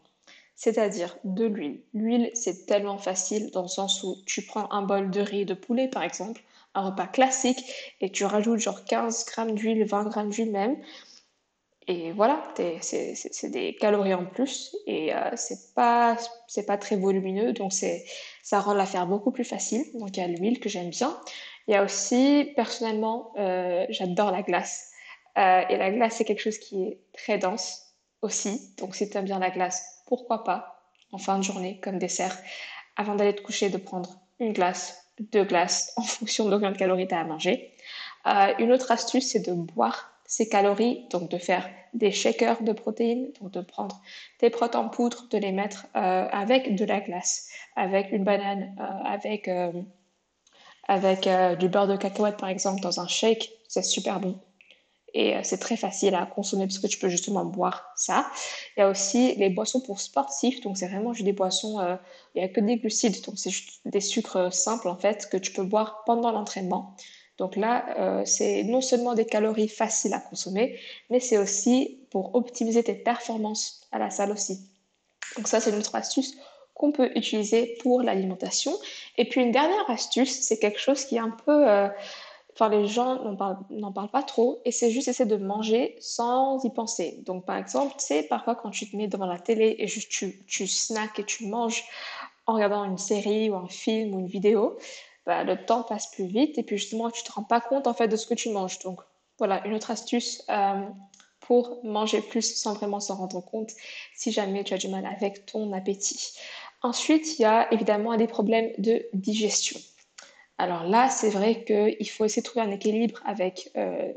C'est-à-dire 0.61 1.17
de 1.25 1.47
l'huile. 1.47 1.81
L'huile, 1.95 2.31
c'est 2.35 2.67
tellement 2.67 2.99
facile 2.99 3.51
dans 3.51 3.63
le 3.63 3.69
sens 3.69 4.03
où 4.03 4.17
tu 4.27 4.43
prends 4.43 4.71
un 4.71 4.83
bol 4.83 5.11
de 5.11 5.23
riz 5.23 5.47
de 5.47 5.55
poulet, 5.55 5.89
par 5.89 6.03
exemple, 6.03 6.43
un 6.75 6.91
repas 6.91 7.07
classique 7.07 7.65
et 8.03 8.13
tu 8.13 8.27
rajoutes 8.27 8.59
genre 8.59 8.85
15 8.85 9.25
grammes 9.25 9.55
d'huile, 9.55 9.85
20 9.85 10.05
grammes 10.05 10.29
d'huile 10.29 10.51
même. 10.51 10.77
Et 11.89 12.13
voilà, 12.13 12.53
c'est 12.83 13.49
des 13.49 13.75
calories 13.77 14.13
en 14.13 14.27
plus 14.27 14.77
et 14.87 15.15
euh, 15.15 15.31
c'est 15.35 15.73
pas, 15.75 16.19
pas 16.67 16.77
très 16.77 16.97
volumineux, 16.97 17.55
donc 17.55 17.73
ça 18.43 18.61
rend 18.61 18.75
l'affaire 18.75 19.07
beaucoup 19.07 19.31
plus 19.31 19.45
facile. 19.45 19.87
Donc 19.95 20.15
il 20.15 20.21
y 20.21 20.23
a 20.23 20.27
l'huile 20.27 20.61
que 20.61 20.69
j'aime 20.69 20.91
bien. 20.91 21.19
Il 21.69 21.73
y 21.73 21.75
a 21.75 21.83
aussi, 21.83 22.53
personnellement, 22.55 23.33
euh, 23.39 23.87
j'adore 23.89 24.31
la 24.31 24.43
glace. 24.43 24.91
Euh, 25.39 25.63
et 25.71 25.79
la 25.79 25.91
glace, 25.91 26.17
c'est 26.17 26.27
quelque 26.27 26.43
chose 26.43 26.59
qui 26.59 26.83
est 26.83 27.01
très 27.15 27.39
dense 27.39 27.95
aussi. 28.21 28.75
Donc 28.77 28.95
si 28.95 29.09
tu 29.09 29.17
aimes 29.17 29.25
bien 29.25 29.39
la 29.39 29.51
glace, 29.51 30.00
pourquoi 30.11 30.45
pas, 30.45 30.83
en 31.13 31.19
fin 31.19 31.39
de 31.39 31.45
journée, 31.45 31.81
comme 31.83 31.99
dessert, 31.99 32.37
avant 32.97 33.15
d'aller 33.15 33.35
te 33.35 33.43
coucher, 33.43 33.71
de 33.71 33.79
prendre 33.79 34.11
une 34.41 34.53
glace 34.53 35.07
de 35.33 35.45
glace 35.45 35.93
en 35.97 36.03
fonction 36.03 36.47
de 36.47 36.55
combien 36.55 36.73
de 36.73 36.77
calories 36.77 37.07
tu 37.07 37.15
as 37.15 37.21
à 37.21 37.25
manger. 37.25 37.73
Euh, 38.27 38.53
une 38.59 38.73
autre 38.73 38.91
astuce, 38.91 39.31
c'est 39.31 39.47
de 39.47 39.53
boire 39.53 40.11
ces 40.27 40.49
calories, 40.49 41.07
donc 41.11 41.31
de 41.31 41.39
faire 41.39 41.69
des 41.95 42.13
shakers 42.13 42.63
de 42.63 42.73
protéines, 42.73 43.33
donc 43.41 43.53
de 43.53 43.61
prendre 43.61 44.01
tes 44.39 44.51
protéines 44.51 44.85
en 44.85 44.89
poudre, 44.89 45.27
de 45.31 45.39
les 45.39 45.53
mettre 45.53 45.87
euh, 45.97 46.29
avec 46.31 46.75
de 46.75 46.85
la 46.85 47.01
glace, 47.01 47.49
avec 47.77 48.13
une 48.13 48.25
banane, 48.25 48.77
euh, 48.79 49.09
avec, 49.09 49.49
avec 50.89 51.29
du 51.59 51.69
beurre 51.69 51.89
de 51.89 51.97
cacahuète 51.97 52.37
par 52.37 52.49
exemple 52.49 52.81
dans 52.81 53.01
un 53.01 53.09
shake, 53.09 53.51
c'est 53.69 53.83
super 53.83 54.21
bon. 54.21 54.39
Et 55.15 55.35
c'est 55.43 55.59
très 55.59 55.77
facile 55.77 56.15
à 56.15 56.27
consommer 56.27 56.67
parce 56.67 56.79
que 56.79 56.87
tu 56.87 56.99
peux 56.99 57.09
justement 57.09 57.45
boire 57.45 57.93
ça. 57.97 58.31
Il 58.77 58.81
y 58.81 58.83
a 58.83 58.89
aussi 58.89 59.35
les 59.35 59.51
boissons 59.51 59.81
pour 59.81 60.01
sportifs, 60.01 60.61
donc 60.61 60.77
c'est 60.79 60.87
vraiment 60.87 61.13
juste 61.13 61.25
des 61.25 61.33
boissons 61.33 61.81
il 62.35 62.39
n'y 62.39 62.45
a 62.45 62.49
que 62.49 62.61
des 62.61 62.77
glucides, 62.77 63.25
donc 63.25 63.37
c'est 63.37 63.51
juste 63.51 63.81
des 63.85 64.01
sucres 64.01 64.53
simples 64.53 64.89
en 64.89 64.97
fait 64.97 65.29
que 65.29 65.37
tu 65.37 65.53
peux 65.53 65.65
boire 65.65 66.05
pendant 66.07 66.31
l'entraînement. 66.31 66.95
Donc 67.41 67.57
là, 67.57 67.87
euh, 67.99 68.23
c'est 68.27 68.65
non 68.65 68.83
seulement 68.83 69.15
des 69.15 69.25
calories 69.25 69.69
faciles 69.69 70.13
à 70.13 70.21
consommer, 70.21 70.79
mais 71.09 71.21
c'est 71.21 71.39
aussi 71.39 71.99
pour 72.11 72.35
optimiser 72.35 72.85
tes 72.85 72.93
performances 72.95 73.81
à 73.93 73.99
la 73.99 74.11
salle 74.11 74.31
aussi. 74.31 74.61
Donc 75.37 75.49
ça, 75.49 75.59
c'est 75.59 75.71
une 75.71 75.79
autre 75.79 75.95
astuce 75.95 76.37
qu'on 76.75 76.93
peut 76.93 77.11
utiliser 77.17 77.79
pour 77.83 78.03
l'alimentation. 78.03 78.73
Et 79.17 79.27
puis 79.27 79.41
une 79.41 79.53
dernière 79.53 79.89
astuce, 79.89 80.41
c'est 80.43 80.59
quelque 80.59 80.79
chose 80.79 81.05
qui 81.07 81.17
est 81.17 81.21
un 81.21 81.31
peu... 81.31 81.67
Euh, 81.69 81.89
enfin, 82.61 82.69
les 82.69 82.87
gens 82.87 83.25
n'en 83.25 83.93
parlent, 83.93 84.11
pas 84.11 84.23
trop, 84.23 84.61
et 84.65 84.73
c'est 84.73 84.91
juste 84.91 85.09
essayer 85.09 85.29
de 85.29 85.37
manger 85.37 85.97
sans 86.01 86.63
y 86.65 86.71
penser. 86.71 87.23
Donc 87.25 87.47
par 87.47 87.57
exemple, 87.57 87.95
tu 87.99 88.05
sais, 88.05 88.23
parfois 88.23 88.55
quand 88.55 88.71
tu 88.71 88.91
te 88.91 88.97
mets 88.97 89.09
devant 89.09 89.27
la 89.27 89.39
télé 89.39 89.77
et 89.79 89.87
juste 89.87 90.11
tu, 90.11 90.45
tu 90.47 90.67
snacks 90.67 91.19
et 91.19 91.25
tu 91.25 91.47
manges 91.47 91.85
en 92.47 92.55
regardant 92.55 92.85
une 92.85 92.99
série 92.99 93.49
ou 93.51 93.57
un 93.57 93.69
film 93.69 94.15
ou 94.15 94.21
une 94.21 94.27
vidéo, 94.27 94.77
bah, 95.27 95.45
le 95.45 95.65
temps 95.65 95.83
passe 95.83 96.11
plus 96.11 96.27
vite 96.27 96.59
et 96.59 96.63
puis 96.63 96.77
justement 96.77 97.11
tu 97.11 97.23
te 97.23 97.33
rends 97.33 97.45
pas 97.45 97.61
compte 97.61 97.87
en 97.87 97.95
fait 97.95 98.09
de 98.09 98.17
ce 98.17 98.27
que 98.27 98.35
tu 98.35 98.51
manges. 98.51 98.79
Donc 98.81 99.01
voilà 99.39 99.67
une 99.67 99.75
autre 99.75 99.91
astuce 99.91 100.43
euh, 100.51 100.87
pour 101.41 101.85
manger 101.85 102.21
plus 102.21 102.57
sans 102.57 102.75
vraiment 102.75 103.01
s'en 103.01 103.17
rendre 103.17 103.41
compte 103.41 103.71
si 104.15 104.33
jamais 104.33 104.65
tu 104.65 104.75
as 104.75 104.79
du 104.79 104.89
mal 104.89 105.07
avec 105.07 105.47
ton 105.47 105.73
appétit. 105.73 106.35
Ensuite, 106.83 107.39
il 107.39 107.43
y 107.43 107.45
a 107.45 107.73
évidemment 107.73 108.17
des 108.17 108.27
problèmes 108.27 108.71
de 108.79 109.05
digestion. 109.13 109.79
Alors 110.61 110.85
là, 110.85 111.09
c'est 111.09 111.31
vrai 111.31 111.65
qu'il 111.65 112.11
faut 112.11 112.27
essayer 112.27 112.43
de 112.43 112.47
trouver 112.47 112.67
un 112.67 112.71
équilibre 112.71 113.19
avec 113.25 113.71
euh, 113.79 114.13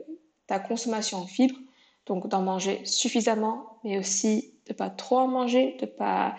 ta 0.45 0.59
consommation 0.59 1.19
en 1.19 1.25
fibres, 1.25 1.57
donc 2.05 2.27
d'en 2.27 2.41
manger 2.41 2.81
suffisamment, 2.83 3.79
mais 3.85 3.97
aussi 3.97 4.53
de 4.67 4.73
pas 4.73 4.89
trop 4.89 5.19
en 5.19 5.29
manger, 5.29 5.77
de 5.79 5.85
pas 5.85 6.35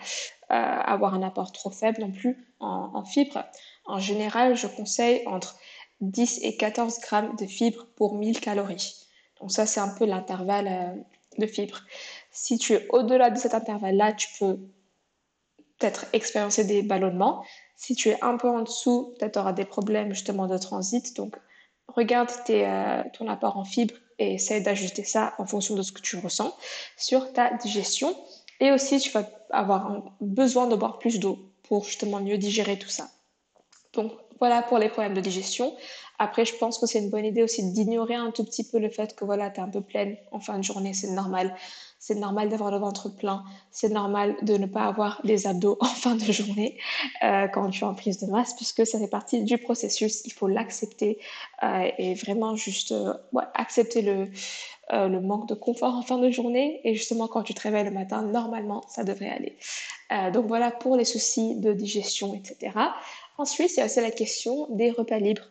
euh, 0.51 0.53
avoir 0.53 1.15
un 1.15 1.23
apport 1.23 1.51
trop 1.51 1.71
faible 1.71 2.01
non 2.01 2.11
plus 2.11 2.37
en, 2.59 3.03
fibres. 3.03 3.45
En 3.85 3.97
général, 3.97 4.55
je 4.55 4.67
conseille 4.67 5.23
entre 5.25 5.57
10 6.01 6.41
et 6.43 6.55
14 6.55 6.99
grammes 6.99 7.35
de 7.37 7.47
fibres 7.47 7.87
pour 7.95 8.13
1000 8.13 8.39
calories. 8.39 9.07
Donc 9.41 9.51
ça, 9.51 9.65
c'est 9.65 9.79
un 9.79 9.89
peu 9.89 10.05
l'intervalle 10.05 10.67
euh, 10.67 11.39
de 11.39 11.47
fibres. 11.47 11.81
Si 12.29 12.59
tu 12.59 12.73
es 12.73 12.85
au-delà 12.89 13.31
de 13.31 13.39
cet 13.39 13.55
intervalle-là, 13.55 14.13
tu 14.13 14.27
peux 14.39 14.59
peut-être 15.79 16.05
expérimenter 16.13 16.63
des 16.63 16.83
ballonnements. 16.83 17.43
Si 17.75 17.95
tu 17.95 18.09
es 18.09 18.23
un 18.23 18.37
peu 18.37 18.47
en 18.47 18.61
dessous, 18.61 19.13
peut-être 19.17 19.33
tu 19.33 19.39
auras 19.39 19.53
des 19.53 19.65
problèmes 19.65 20.13
justement 20.13 20.47
de 20.47 20.57
transit. 20.57 21.15
Donc, 21.15 21.35
regarde 21.87 22.29
euh, 22.49 23.03
ton 23.13 23.27
apport 23.27 23.57
en 23.57 23.65
fibres 23.65 23.95
et 24.17 24.35
essaie 24.35 24.61
d'ajuster 24.61 25.03
ça 25.03 25.33
en 25.37 25.45
fonction 25.45 25.75
de 25.75 25.81
ce 25.81 25.91
que 25.91 26.01
tu 26.01 26.17
ressens 26.17 26.55
sur 26.97 27.33
ta 27.33 27.53
digestion. 27.55 28.15
Et 28.59 28.71
aussi, 28.71 28.99
tu 28.99 29.11
vas 29.11 29.29
avoir 29.51 30.03
besoin 30.21 30.67
de 30.67 30.75
boire 30.75 30.99
plus 30.99 31.19
d'eau 31.19 31.39
pour 31.63 31.83
justement 31.83 32.19
mieux 32.21 32.37
digérer 32.37 32.79
tout 32.79 32.89
ça. 32.89 33.09
Donc 33.93 34.11
voilà 34.39 34.61
pour 34.61 34.77
les 34.77 34.89
problèmes 34.89 35.13
de 35.13 35.21
digestion. 35.21 35.75
Après, 36.19 36.45
je 36.45 36.55
pense 36.55 36.77
que 36.77 36.85
c'est 36.85 36.99
une 36.99 37.09
bonne 37.09 37.25
idée 37.25 37.43
aussi 37.43 37.71
d'ignorer 37.71 38.15
un 38.15 38.31
tout 38.31 38.43
petit 38.43 38.63
peu 38.63 38.79
le 38.79 38.89
fait 38.89 39.15
que 39.15 39.25
voilà, 39.25 39.49
tu 39.49 39.59
es 39.59 39.63
un 39.63 39.69
peu 39.69 39.81
pleine 39.81 40.17
en 40.31 40.39
fin 40.39 40.57
de 40.57 40.63
journée, 40.63 40.93
c'est 40.93 41.11
normal. 41.11 41.55
C'est 42.07 42.13
normal 42.13 42.49
d'avoir 42.49 42.69
le 42.69 42.77
ventre 42.77 43.09
plein, 43.09 43.43
c'est 43.71 43.89
normal 43.89 44.35
de 44.43 44.57
ne 44.57 44.67
pas 44.67 44.83
avoir 44.83 45.19
des 45.23 45.47
abdos 45.47 45.75
en 45.81 45.87
fin 45.87 46.13
de 46.13 46.31
journée 46.31 46.77
euh, 47.23 47.47
quand 47.47 47.71
tu 47.71 47.83
es 47.83 47.87
en 47.87 47.95
prise 47.95 48.19
de 48.19 48.27
masse, 48.27 48.53
puisque 48.53 48.85
ça 48.85 48.99
fait 48.99 49.07
partie 49.07 49.41
du 49.41 49.57
processus, 49.57 50.21
il 50.23 50.31
faut 50.31 50.47
l'accepter 50.47 51.17
euh, 51.63 51.89
et 51.97 52.13
vraiment 52.13 52.55
juste 52.55 52.91
euh, 52.91 53.11
accepter 53.55 54.03
le, 54.03 54.29
le 54.91 55.19
manque 55.19 55.49
de 55.49 55.55
confort 55.55 55.95
en 55.95 56.03
fin 56.03 56.19
de 56.19 56.29
journée. 56.29 56.79
Et 56.83 56.93
justement, 56.93 57.27
quand 57.27 57.41
tu 57.41 57.55
te 57.55 57.61
réveilles 57.61 57.85
le 57.85 57.89
matin, 57.89 58.21
normalement, 58.21 58.83
ça 58.87 59.03
devrait 59.03 59.31
aller. 59.31 59.57
Donc 60.31 60.45
voilà 60.45 60.69
pour 60.69 60.97
les 60.97 61.05
soucis 61.05 61.55
de 61.55 61.73
digestion, 61.73 62.35
etc. 62.35 62.77
Ensuite, 63.39 63.71
il 63.73 63.79
y 63.79 63.81
a 63.81 63.85
aussi 63.85 63.99
la 63.99 64.11
question 64.11 64.67
des 64.69 64.91
repas 64.91 65.17
libres, 65.17 65.47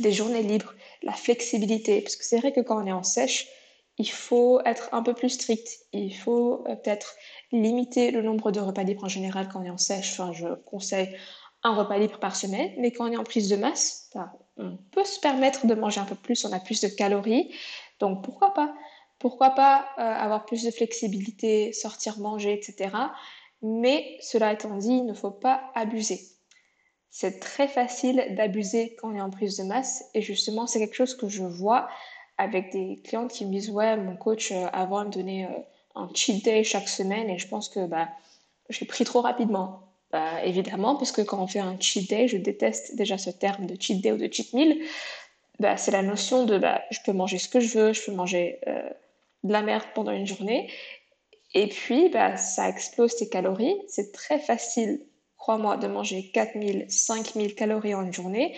des 0.00 0.10
journées 0.10 0.42
libres, 0.42 0.74
la 1.04 1.12
flexibilité. 1.12 2.00
Parce 2.00 2.16
que 2.16 2.24
c'est 2.24 2.38
vrai 2.38 2.50
que 2.50 2.60
quand 2.60 2.82
on 2.82 2.86
est 2.88 2.92
en 2.92 3.04
sèche, 3.04 3.46
il 4.02 4.10
faut 4.10 4.60
être 4.64 4.88
un 4.90 5.00
peu 5.00 5.14
plus 5.14 5.30
strict. 5.30 5.68
Il 5.92 6.12
faut 6.12 6.64
euh, 6.66 6.74
peut-être 6.74 7.14
limiter 7.52 8.10
le 8.10 8.20
nombre 8.20 8.50
de 8.50 8.58
repas 8.58 8.82
libres 8.82 9.04
en 9.04 9.08
général 9.08 9.48
quand 9.48 9.60
on 9.60 9.64
est 9.64 9.70
en 9.70 9.78
sèche. 9.78 10.20
Je 10.32 10.54
conseille 10.66 11.16
un 11.62 11.76
repas 11.76 11.98
libre 11.98 12.18
par 12.18 12.34
semaine, 12.34 12.72
mais 12.78 12.90
quand 12.90 13.08
on 13.08 13.12
est 13.12 13.16
en 13.16 13.22
prise 13.22 13.48
de 13.48 13.54
masse, 13.54 14.10
bah, 14.12 14.32
on 14.56 14.76
peut 14.90 15.04
se 15.04 15.20
permettre 15.20 15.68
de 15.68 15.74
manger 15.74 16.00
un 16.00 16.04
peu 16.04 16.16
plus, 16.16 16.44
on 16.44 16.52
a 16.52 16.58
plus 16.58 16.80
de 16.80 16.88
calories, 16.88 17.54
donc 18.00 18.24
pourquoi 18.24 18.52
pas? 18.54 18.74
Pourquoi 19.20 19.50
pas 19.50 19.86
euh, 19.98 20.02
avoir 20.02 20.46
plus 20.46 20.64
de 20.64 20.72
flexibilité, 20.72 21.72
sortir 21.72 22.18
manger, 22.18 22.52
etc. 22.54 22.96
Mais 23.62 24.18
cela 24.20 24.52
étant 24.52 24.76
dit, 24.78 24.94
il 24.94 25.06
ne 25.06 25.14
faut 25.14 25.30
pas 25.30 25.70
abuser. 25.76 26.20
C'est 27.10 27.38
très 27.38 27.68
facile 27.68 28.26
d'abuser 28.30 28.96
quand 28.96 29.12
on 29.12 29.16
est 29.16 29.20
en 29.20 29.30
prise 29.30 29.56
de 29.58 29.62
masse, 29.62 30.04
et 30.14 30.22
justement, 30.22 30.66
c'est 30.66 30.80
quelque 30.80 30.96
chose 30.96 31.16
que 31.16 31.28
je 31.28 31.44
vois 31.44 31.88
avec 32.38 32.72
des 32.72 33.00
clientes 33.04 33.30
qui 33.30 33.44
me 33.44 33.52
disent 33.52 33.70
Ouais, 33.70 33.96
mon 33.96 34.16
coach, 34.16 34.52
euh, 34.52 34.66
avant, 34.72 35.04
me 35.04 35.10
donnait 35.10 35.44
euh, 35.44 35.58
un 35.94 36.08
cheat 36.14 36.44
day 36.44 36.64
chaque 36.64 36.88
semaine, 36.88 37.30
et 37.30 37.38
je 37.38 37.48
pense 37.48 37.68
que 37.68 37.86
bah, 37.86 38.08
j'ai 38.68 38.86
pris 38.86 39.04
trop 39.04 39.20
rapidement. 39.20 39.80
Bah, 40.10 40.44
évidemment, 40.44 40.96
puisque 40.96 41.24
quand 41.24 41.42
on 41.42 41.46
fait 41.46 41.60
un 41.60 41.78
cheat 41.80 42.08
day, 42.08 42.28
je 42.28 42.36
déteste 42.36 42.96
déjà 42.96 43.16
ce 43.18 43.30
terme 43.30 43.66
de 43.66 43.76
cheat 43.80 44.00
day 44.02 44.12
ou 44.12 44.18
de 44.18 44.32
cheat 44.32 44.52
meal. 44.52 44.78
Bah, 45.58 45.76
c'est 45.76 45.90
la 45.90 46.02
notion 46.02 46.44
de 46.44 46.58
bah, 46.58 46.82
je 46.90 46.98
peux 47.04 47.12
manger 47.12 47.38
ce 47.38 47.48
que 47.48 47.60
je 47.60 47.78
veux, 47.78 47.92
je 47.92 48.04
peux 48.04 48.12
manger 48.12 48.58
euh, 48.66 48.88
de 49.44 49.52
la 49.52 49.62
merde 49.62 49.84
pendant 49.94 50.12
une 50.12 50.26
journée. 50.26 50.70
Et 51.54 51.68
puis, 51.68 52.08
bah, 52.08 52.36
ça 52.36 52.68
explose 52.68 53.16
tes 53.16 53.28
calories. 53.28 53.76
C'est 53.88 54.12
très 54.12 54.38
facile, 54.38 55.00
crois-moi, 55.36 55.76
de 55.76 55.86
manger 55.86 56.30
4000, 56.32 56.86
5000 56.88 57.54
calories 57.54 57.94
en 57.94 58.02
une 58.02 58.12
journée. 58.12 58.56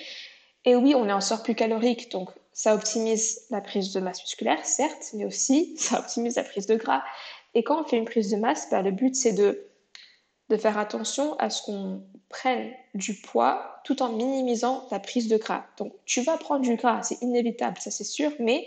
Et 0.64 0.76
oui, 0.76 0.94
on 0.94 1.08
est 1.08 1.12
en 1.12 1.20
surplus 1.20 1.54
calorique, 1.54 2.10
donc 2.10 2.30
ça 2.54 2.74
optimise 2.74 3.42
la 3.50 3.60
prise 3.60 3.92
de 3.92 4.00
masse 4.00 4.22
musculaire, 4.22 4.64
certes, 4.64 5.10
mais 5.12 5.26
aussi 5.26 5.74
ça 5.78 5.98
optimise 5.98 6.36
la 6.36 6.44
prise 6.44 6.66
de 6.66 6.76
gras. 6.76 7.02
Et 7.52 7.62
quand 7.62 7.82
on 7.82 7.84
fait 7.84 7.98
une 7.98 8.06
prise 8.06 8.30
de 8.30 8.36
masse, 8.36 8.68
bah, 8.70 8.80
le 8.80 8.90
but 8.90 9.14
c'est 9.14 9.32
de 9.32 9.68
faire 10.56 10.78
attention 10.78 11.36
à 11.38 11.50
ce 11.50 11.62
qu'on 11.62 12.02
prenne 12.28 12.72
du 12.94 13.14
poids 13.14 13.80
tout 13.84 14.02
en 14.02 14.08
minimisant 14.10 14.86
ta 14.88 14.98
prise 14.98 15.28
de 15.28 15.36
gras. 15.36 15.66
Donc 15.76 15.92
tu 16.04 16.22
vas 16.22 16.36
prendre 16.36 16.62
du 16.62 16.76
gras, 16.76 17.02
c'est 17.02 17.20
inévitable, 17.22 17.78
ça 17.78 17.90
c'est 17.90 18.04
sûr, 18.04 18.32
mais 18.38 18.66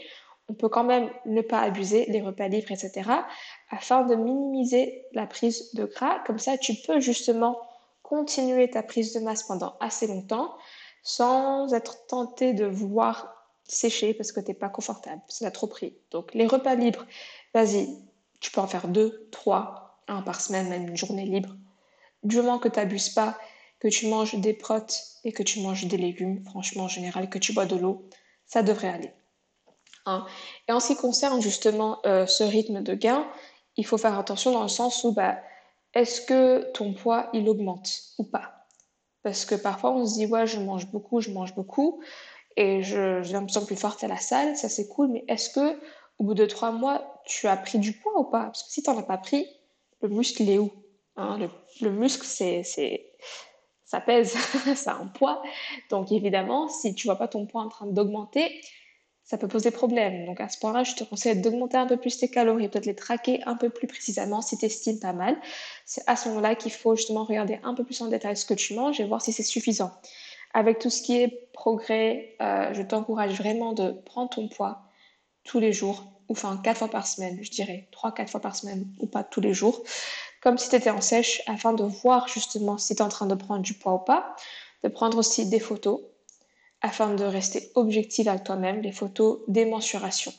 on 0.50 0.54
peut 0.54 0.70
quand 0.70 0.84
même 0.84 1.10
ne 1.26 1.42
pas 1.42 1.60
abuser 1.60 2.06
les 2.08 2.22
repas 2.22 2.48
libres, 2.48 2.72
etc., 2.72 3.10
afin 3.70 4.04
de 4.04 4.16
minimiser 4.16 5.06
la 5.12 5.28
prise 5.28 5.74
de 5.74 5.86
gras. 5.86 6.20
Comme 6.26 6.40
ça, 6.40 6.58
tu 6.58 6.74
peux 6.76 7.00
justement 7.00 7.60
continuer 8.02 8.70
ta 8.70 8.84
prise 8.84 9.14
de 9.14 9.20
masse 9.20 9.44
pendant 9.44 9.76
assez 9.82 10.08
longtemps 10.08 10.56
sans 11.04 11.74
être 11.74 12.06
tenté 12.08 12.54
de 12.54 12.66
vouloir 12.66 13.37
sécher 13.68 14.14
parce 14.14 14.32
que 14.32 14.40
tu 14.40 14.48
n'es 14.48 14.54
pas 14.54 14.70
confortable, 14.70 15.22
ça 15.28 15.48
a 15.48 15.52
trop 15.52 15.68
pris. 15.68 15.94
Donc 16.12 16.34
les 16.34 16.48
repas 16.48 16.76
libres, 16.76 17.06
vas-y, 17.54 17.90
tu 18.40 18.52
peux 18.52 18.62
en 18.62 18.68
faire 18.68 18.88
deux, 18.88 19.28
trois, 19.32 20.02
un 20.08 20.22
par 20.22 20.42
semaine, 20.42 20.70
même 20.70 20.88
une 20.88 20.98
journée 20.98 21.26
libre 21.26 21.56
du 22.24 22.38
moment 22.38 22.60
que 22.60 22.68
tu 22.68 22.80
n'abuses 22.80 23.10
pas, 23.10 23.38
que 23.80 23.88
tu 23.88 24.08
manges 24.08 24.36
des 24.36 24.54
protes 24.54 25.04
et 25.24 25.32
que 25.32 25.44
tu 25.44 25.62
manges 25.62 25.86
des 25.86 25.98
légumes, 25.98 26.44
franchement 26.46 26.84
en 26.84 26.88
général, 26.88 27.30
que 27.30 27.38
tu 27.38 27.54
bois 27.54 27.66
de 27.66 27.76
l'eau, 27.76 28.08
ça 28.46 28.64
devrait 28.64 28.90
aller. 28.90 29.12
Hein. 30.06 30.26
Et 30.68 30.72
en 30.72 30.80
ce 30.80 30.88
qui 30.88 30.96
concerne 30.96 31.42
justement 31.42 32.00
euh, 32.06 32.26
ce 32.26 32.44
rythme 32.44 32.82
de 32.82 32.94
gain, 32.94 33.28
il 33.76 33.86
faut 33.86 33.98
faire 33.98 34.18
attention 34.18 34.52
dans 34.52 34.64
le 34.64 34.70
sens 34.70 35.04
où 35.04 35.12
bah, 35.12 35.38
est-ce 35.94 36.22
que 36.22 36.72
ton 36.72 36.94
poids 36.94 37.30
il 37.34 37.48
augmente 37.50 37.90
ou 38.18 38.24
pas? 38.24 38.66
Parce 39.24 39.46
que 39.46 39.56
parfois 39.56 39.92
on 39.92 40.06
se 40.06 40.16
dit 40.16 40.26
ouais 40.26 40.48
je 40.48 40.60
mange 40.60 40.88
beaucoup, 40.88 41.22
je 41.22 41.32
mange 41.32 41.54
beaucoup 41.54 42.02
et 42.58 42.82
je, 42.82 43.22
je 43.22 43.38
me 43.38 43.48
sens 43.48 43.66
plus 43.66 43.76
forte 43.76 44.04
à 44.04 44.08
la 44.08 44.18
salle, 44.18 44.58
ça 44.58 44.68
c'est 44.68 44.88
cool, 44.88 45.10
mais 45.10 45.24
est-ce 45.28 45.50
que 45.52 45.80
au 46.18 46.24
bout 46.24 46.34
de 46.34 46.46
trois 46.46 46.72
mois 46.72 47.22
tu 47.26 47.48
as 47.48 47.56
pris 47.56 47.78
du 47.78 47.94
poids 47.94 48.20
ou 48.20 48.24
pas? 48.26 48.46
Parce 48.46 48.64
que 48.64 48.72
si 48.72 48.84
tu 48.84 48.90
n'en 48.90 48.98
as 48.98 49.04
pas 49.04 49.18
pris, 49.18 49.48
le 50.02 50.10
muscle 50.10 50.50
est 50.50 50.58
où? 50.58 50.72
Hein, 51.16 51.40
le, 51.82 51.92
muscle, 51.92 52.26
c'est, 52.26 52.64
ça 53.86 54.02
pèse, 54.02 54.36
ça 54.76 54.94
a 54.94 54.96
un 54.96 55.08
poids. 55.08 55.42
Donc 55.90 56.12
évidemment, 56.12 56.68
si 56.68 56.94
tu 56.94 57.08
vois 57.08 57.16
pas 57.16 57.28
ton 57.28 57.46
poids 57.46 57.62
en 57.62 57.70
train 57.70 57.88
d'augmenter, 57.88 58.62
ça 59.24 59.38
peut 59.38 59.48
poser 59.48 59.72
problème. 59.72 60.26
Donc 60.26 60.40
à 60.40 60.48
ce 60.48 60.58
point-là, 60.58 60.84
je 60.84 60.96
te 60.96 61.04
conseille 61.04 61.40
d'augmenter 61.42 61.78
un 61.78 61.86
peu 61.86 61.98
plus 61.98 62.18
tes 62.18 62.30
calories, 62.30 62.70
peut-être 62.70 62.86
les 62.86 62.96
traquer 62.96 63.44
un 63.46 63.56
peu 63.56 63.70
plus 63.70 63.88
précisément 63.88 64.42
si 64.42 64.58
tu 64.58 64.66
estimes 64.66 65.00
pas 65.00 65.14
mal. 65.14 65.38
C'est 65.86 66.04
à 66.08 66.16
ce 66.16 66.30
moment-là 66.30 66.56
qu'il 66.56 66.72
faut 66.72 66.96
justement 66.96 67.24
regarder 67.24 67.60
un 67.64 67.74
peu 67.74 67.84
plus 67.84 68.00
en 68.02 68.08
détail 68.08 68.38
ce 68.38 68.46
que 68.46 68.54
tu 68.54 68.74
manges 68.74 69.00
et 69.00 69.06
voir 69.06 69.22
si 69.22 69.34
c'est 69.34 69.44
suffisant. 69.44 69.92
Avec 70.54 70.80
tout 70.80 70.90
ce 70.90 71.02
qui 71.02 71.22
est 71.22 71.50
progrès, 71.54 72.36
euh, 72.42 72.74
je 72.74 72.82
t'encourage 72.82 73.34
vraiment 73.34 73.74
de 73.74 73.92
prendre 74.06 74.30
ton 74.30 74.48
poids 74.48 74.82
tous 75.44 75.60
les 75.60 75.74
jours, 75.74 76.04
ou 76.30 76.34
enfin 76.34 76.60
quatre 76.64 76.80
fois 76.80 76.90
par 76.90 77.08
semaine, 77.08 77.40
je 77.42 77.52
dirais, 77.52 77.88
trois, 77.92 78.12
quatre 78.14 78.30
fois 78.30 78.42
par 78.42 78.56
semaine, 78.56 78.88
ou 79.00 79.08
pas 79.08 79.24
tous 79.24 79.42
les 79.42 79.54
jours 79.54 79.84
comme 80.42 80.58
si 80.58 80.70
tu 80.70 80.76
étais 80.76 80.90
en 80.90 81.02
sèche, 81.02 81.42
afin 81.48 81.74
de 81.74 81.84
voir 81.84 82.28
justement 82.28 82.78
si 82.78 82.96
tu 82.96 83.02
es 83.02 83.06
en 83.06 83.10
train 83.10 83.26
de 83.26 83.36
prendre 83.36 83.62
du 83.62 83.74
poids 83.74 83.94
ou 83.96 84.00
pas, 84.00 84.36
de 84.84 84.90
prendre 84.90 85.18
aussi 85.18 85.50
des 85.50 85.60
photos, 85.60 86.00
afin 86.82 87.14
de 87.16 87.24
rester 87.24 87.72
objective 87.76 88.28
avec 88.28 88.44
toi-même, 88.44 88.82
les 88.82 88.92
photos 88.92 89.40
des 89.48 89.66
mensurations. 89.66 90.34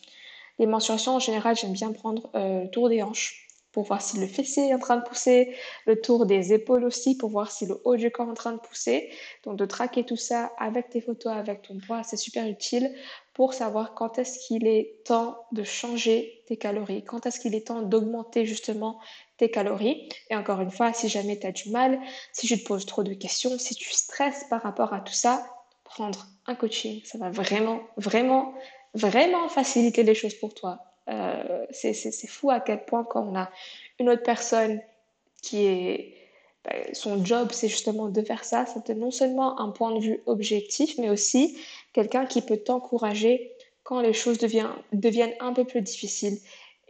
Les 0.59 0.67
mensurations, 0.67 1.17
en 1.17 1.19
général, 1.19 1.57
j'aime 1.57 1.73
bien 1.73 1.93
prendre 1.93 2.31
euh, 2.35 2.63
le 2.63 2.71
tour 2.71 2.89
des 2.89 3.03
hanches 3.03 3.48
pour 3.73 3.85
voir 3.85 4.01
si 4.01 4.19
le 4.19 4.27
fessier 4.27 4.69
est 4.69 4.75
en 4.75 4.79
train 4.79 4.97
de 4.97 5.03
pousser, 5.03 5.55
le 5.87 6.01
tour 6.01 6.27
des 6.27 6.53
épaules 6.53 6.85
aussi 6.85 7.17
pour 7.17 7.31
voir 7.31 7.51
si 7.51 7.67
le 7.67 7.81
haut 7.85 7.97
du 7.97 8.11
corps 8.11 8.27
est 8.27 8.31
en 8.31 8.35
train 8.35 8.53
de 8.53 8.59
pousser. 8.59 9.11
Donc 9.45 9.57
de 9.57 9.67
traquer 9.67 10.05
tout 10.05 10.17
ça 10.17 10.53
avec 10.59 10.89
tes 10.91 11.01
photos, 11.01 11.33
avec 11.33 11.63
ton 11.63 11.79
poids, 11.79 12.03
c'est 12.03 12.17
super 12.17 12.47
utile 12.47 12.95
pour 13.35 13.55
savoir 13.55 13.95
quand 13.95 14.19
est-ce 14.19 14.39
qu'il 14.41 14.67
est 14.67 15.05
temps 15.05 15.47
de 15.53 15.63
changer 15.63 16.43
tes 16.47 16.57
calories, 16.57 17.05
quand 17.05 17.27
est-ce 17.27 17.39
qu'il 17.39 17.55
est 17.55 17.69
temps 17.69 17.83
d'augmenter 17.83 18.47
justement 18.47 18.99
tes 19.37 19.51
calories. 19.51 20.09
Et 20.31 20.37
encore 20.37 20.61
une 20.61 20.71
fois, 20.71 20.93
si 20.93 21.09
jamais 21.09 21.39
tu 21.39 21.47
as 21.47 21.53
du 21.53 21.71
mal, 21.71 22.01
si 22.33 22.47
je 22.47 22.57
te 22.57 22.65
pose 22.65 22.85
trop 22.85 23.03
de 23.03 23.15
questions, 23.15 23.57
si 23.59 23.75
tu 23.75 23.93
stresses 23.93 24.45
par 24.51 24.63
rapport 24.63 24.93
à 24.93 25.01
tout 25.01 25.13
ça, 25.13 25.47
prendre 25.85 26.27
un 26.47 26.55
coaching, 26.55 27.01
ça 27.05 27.19
va 27.19 27.31
vraiment, 27.31 27.81
vraiment, 27.97 28.55
vraiment 28.95 29.49
faciliter 29.49 30.03
les 30.03 30.15
choses 30.15 30.35
pour 30.35 30.55
toi. 30.55 30.88
Euh, 31.09 31.67
c'est 31.71 31.95
fou 32.27 32.51
à 32.51 32.61
quel 32.61 32.85
point 32.85 33.05
quand 33.05 33.23
on 33.23 33.37
a 33.37 33.51
une 33.99 34.09
autre 34.11 34.23
personne 34.23 34.81
qui 35.43 35.67
est... 35.67 36.15
Bah, 36.65 36.73
son 36.93 37.25
job, 37.25 37.49
c'est 37.53 37.69
justement 37.69 38.09
de 38.09 38.23
faire 38.23 38.45
ça, 38.45 38.65
te 38.65 38.93
non 38.93 39.11
seulement 39.11 39.61
un 39.61 39.71
point 39.71 39.95
de 39.95 40.01
vue 40.01 40.21
objectif, 40.27 40.99
mais 40.99 41.09
aussi 41.09 41.57
quelqu'un 41.93 42.27
qui 42.27 42.43
peut 42.43 42.57
t'encourager 42.57 43.53
quand 43.85 44.01
les 44.01 44.13
choses 44.13 44.39
deviennent, 44.39 44.69
deviennent 44.93 45.35
un 45.41 45.53
peu 45.53 45.65
plus 45.65 45.81
difficiles. 45.81 46.39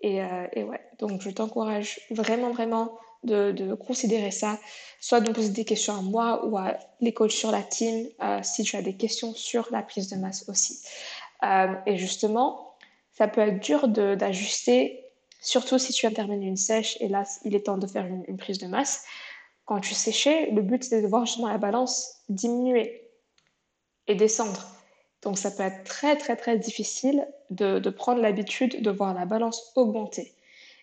Et, 0.02 0.22
euh, 0.22 0.46
et 0.52 0.64
ouais, 0.64 0.80
donc 0.98 1.22
je 1.22 1.30
t'encourage 1.30 2.00
vraiment, 2.10 2.50
vraiment 2.50 2.98
de, 3.24 3.52
de, 3.52 3.74
considérer 3.74 4.30
ça, 4.30 4.58
soit 5.00 5.20
de 5.20 5.28
me 5.28 5.34
poser 5.34 5.50
des 5.50 5.64
questions 5.64 5.94
à 5.94 6.02
moi 6.02 6.44
ou 6.46 6.56
à 6.56 6.76
les 7.00 7.12
coachs 7.12 7.32
sur 7.32 7.50
la 7.50 7.62
team 7.62 8.08
euh, 8.22 8.40
si 8.42 8.62
tu 8.62 8.76
as 8.76 8.82
des 8.82 8.94
questions 8.94 9.34
sur 9.34 9.68
la 9.70 9.82
prise 9.82 10.08
de 10.08 10.16
masse 10.16 10.48
aussi. 10.48 10.80
Euh, 11.44 11.74
et 11.86 11.96
justement, 11.96 12.67
ça 13.18 13.26
peut 13.26 13.40
être 13.40 13.58
dur 13.58 13.88
d'ajuster, 13.88 15.04
surtout 15.40 15.76
si 15.76 15.92
tu 15.92 16.06
interviens 16.06 16.40
une 16.40 16.56
sèche 16.56 16.96
et 17.00 17.08
là, 17.08 17.24
il 17.44 17.56
est 17.56 17.66
temps 17.66 17.76
de 17.76 17.88
faire 17.88 18.06
une, 18.06 18.36
prise 18.36 18.58
de 18.58 18.68
masse. 18.68 19.04
Quand 19.64 19.80
tu 19.80 19.92
séchais, 19.92 20.52
le 20.52 20.62
but 20.62 20.84
c'est 20.84 21.02
de 21.02 21.06
voir 21.08 21.26
justement 21.26 21.48
la 21.48 21.58
balance 21.58 22.22
diminuer 22.28 23.10
et 24.06 24.14
descendre. 24.14 24.64
Donc 25.22 25.36
ça 25.36 25.50
peut 25.50 25.64
être 25.64 25.82
très 25.82 26.16
très 26.16 26.36
très 26.36 26.58
difficile 26.58 27.26
de, 27.50 27.90
prendre 27.90 28.22
l'habitude 28.22 28.82
de 28.82 28.90
voir 28.90 29.14
la 29.14 29.26
balance 29.26 29.72
augmenter. 29.74 30.32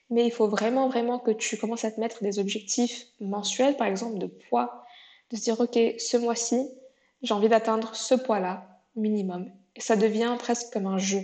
Mais 0.10 0.26
il 0.26 0.32
faut 0.32 0.50
vraiment 0.50 0.90
vraiment 0.90 1.20
que 1.20 1.32
tu 1.32 1.56
commences 1.56 1.86
à 1.86 1.92
te 1.92 2.02
mettre 2.02 2.22
des 2.22 2.38
objectifs 2.38 3.06
mensuels, 3.22 3.78
par 3.78 3.88
exemple 3.88 4.18
de 4.18 4.28
poids, 4.28 4.84
de 5.32 5.38
se 5.38 5.44
dire 5.44 5.58
ok 5.62 5.80
ce 6.00 6.18
mois-ci 6.18 6.70
j'ai 7.22 7.34
envie 7.34 7.48
d'atteindre 7.48 7.96
ce 7.96 8.14
poids-là 8.14 8.68
minimum. 8.98 9.50
Et 9.78 9.80
ça 9.80 9.96
devient 9.96 10.36
presque 10.38 10.74
comme 10.74 10.86
un 10.86 10.98
jeu. 10.98 11.22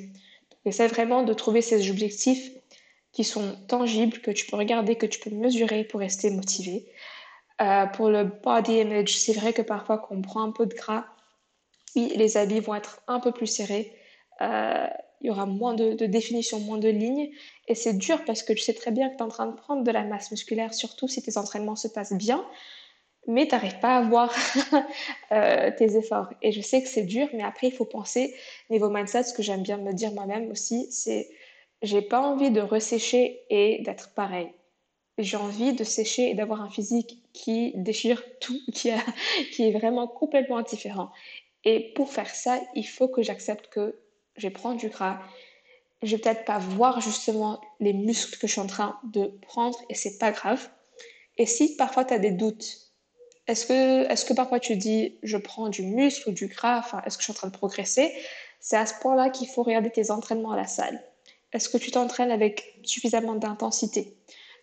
Essaie 0.66 0.88
vraiment 0.88 1.24
de 1.24 1.34
trouver 1.34 1.62
ces 1.62 1.90
objectifs 1.90 2.52
qui 3.12 3.24
sont 3.24 3.58
tangibles, 3.68 4.20
que 4.20 4.32
tu 4.32 4.46
peux 4.46 4.56
regarder, 4.56 4.96
que 4.96 5.06
tu 5.06 5.20
peux 5.20 5.36
mesurer 5.36 5.84
pour 5.84 6.00
rester 6.00 6.30
motivé. 6.30 6.86
Euh, 7.62 7.86
pour 7.88 8.10
le 8.10 8.24
body 8.24 8.80
image, 8.80 9.18
c'est 9.18 9.34
vrai 9.34 9.54
que 9.54 9.62
parfois 9.62 9.98
quand 10.00 10.16
on 10.16 10.22
prend 10.22 10.44
un 10.44 10.52
peu 10.52 10.66
de 10.66 10.74
gras, 10.74 11.06
oui, 11.96 12.14
les 12.16 12.38
habits 12.38 12.60
vont 12.60 12.76
être 12.76 13.02
un 13.08 13.20
peu 13.20 13.32
plus 13.32 13.48
serrés. 13.48 13.94
Euh, 14.42 14.88
il 15.20 15.28
y 15.28 15.30
aura 15.30 15.46
moins 15.46 15.76
de, 15.76 15.94
définition, 16.06 16.60
moins 16.60 16.80
de 16.80 16.90
lignes. 16.90 17.30
Et 17.68 17.76
c'est 17.76 17.94
dur 17.94 18.24
parce 18.26 18.42
que 18.42 18.54
tu 18.54 18.60
sais 18.60 18.74
très 18.74 18.92
bien 18.92 19.10
que 19.10 19.16
tu 19.16 19.20
es 19.20 19.24
en 19.24 19.28
train 19.28 19.46
de 19.46 19.56
prendre 19.56 19.84
de 19.84 19.92
la 19.92 20.04
masse 20.04 20.32
musculaire, 20.32 20.74
surtout 20.74 21.08
si 21.08 21.22
tes 21.22 21.38
entraînements 21.38 21.76
se 21.76 21.88
passent 21.88 22.14
bien, 22.14 22.44
mais 23.28 23.48
tu 23.48 23.52
n'arrives 23.54 23.80
pas 23.80 23.98
à 23.98 24.02
voir 24.02 24.34
euh, 25.32 25.72
tes 25.78 25.96
efforts. 25.96 26.30
Et 26.42 26.52
je 26.52 26.62
sais 26.62 26.82
que 26.82 26.88
c'est 26.88 27.04
dur, 27.04 27.28
mais 27.34 27.44
après, 27.44 27.68
il 27.68 27.74
faut 27.74 27.86
penser, 27.86 28.36
niveau 28.70 28.90
mindset, 28.90 29.24
ce 29.24 29.34
que 29.34 29.44
j'aime 29.44 29.64
bien 29.64 29.78
me 29.78 29.94
dire 29.94 30.12
moi-même 30.12 30.50
aussi, 30.52 30.92
c'est 30.92 31.30
j'ai 31.82 32.02
pas 32.02 32.22
envie 32.22 32.52
de 32.52 32.62
ressécher 32.62 33.42
et 33.50 33.82
d'être 33.82 34.14
pareil. 34.14 34.52
J'ai 35.18 35.38
envie 35.38 35.74
de 35.74 35.84
sécher 35.84 36.30
et 36.30 36.34
d'avoir 36.36 36.62
un 36.62 36.70
physique 36.70 37.24
qui 37.34 37.74
déchire 37.76 38.24
tout, 38.40 38.60
qui, 38.74 38.90
est 38.90 39.72
vraiment 39.72 40.08
complètement 40.08 40.62
différent. 40.62 41.12
Et 41.64 41.94
pour 41.94 42.12
faire 42.12 42.30
ça, 42.30 42.60
il 42.76 42.88
faut 42.88 43.08
que 43.08 43.22
j'accepte 43.22 43.68
que 43.68 44.00
je 44.36 44.48
vais 44.48 44.54
prendre 44.54 44.80
du 44.80 44.90
gras. 44.90 45.20
Je 46.02 46.16
vais 46.16 46.22
peut-être 46.22 46.46
pas 46.46 46.58
voir 46.58 47.02
justement 47.02 47.62
les 47.80 47.94
muscles 47.94 48.40
que 48.40 48.48
je 48.48 48.54
suis 48.54 48.62
en 48.62 48.68
train 48.68 49.00
de 49.04 49.26
prendre 49.42 49.78
et 49.90 49.94
c'est 49.94 50.18
pas 50.18 50.32
grave. 50.32 50.70
Et 51.38 51.46
si 51.46 51.76
parfois 51.76 52.06
tu 52.06 52.14
as 52.14 52.20
des 52.20 52.32
doutes, 52.32 52.91
est-ce 53.48 53.66
que, 53.66 54.12
est 54.12 54.28
que 54.28 54.34
parfois 54.34 54.60
tu 54.60 54.76
dis 54.76 55.18
je 55.24 55.38
prends 55.38 55.70
du 55.70 55.84
muscle 55.84 56.30
ou 56.30 56.32
du 56.32 56.48
gras, 56.48 56.84
est-ce 57.06 57.18
que 57.18 57.24
je 57.24 57.26
suis 57.26 57.32
en 57.32 57.36
train 57.36 57.48
de 57.48 57.58
progresser? 57.58 58.14
C'est 58.60 58.78
à 58.78 58.86
ce 58.86 58.94
point-là 59.02 59.30
qu'il 59.30 59.48
faut 59.48 59.64
regarder 59.64 59.90
tes 59.90 60.12
entraînements 60.12 60.52
à 60.52 60.58
la 60.58 60.68
salle. 60.68 61.04
Est-ce 61.54 61.68
que 61.68 61.78
tu 61.78 61.92
t'entraînes 61.92 62.32
avec 62.32 62.80
suffisamment 62.84 63.36
d'intensité? 63.36 64.16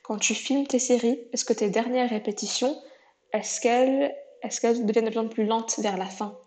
Quand 0.02 0.18
tu 0.18 0.34
filmes 0.34 0.66
tes 0.66 0.78
séries, 0.78 1.20
est-ce 1.32 1.44
que 1.44 1.52
tes 1.52 1.68
dernières 1.68 2.08
répétitions, 2.08 2.80
est-ce 3.32 3.60
qu'elles 3.60 4.14
est 4.42 4.84
deviennent 4.84 5.04
de 5.04 5.10
plus 5.10 5.18
en 5.18 5.28
plus 5.28 5.44
lentes 5.44 5.78
vers 5.80 5.98
la 5.98 6.06
fin? 6.06 6.38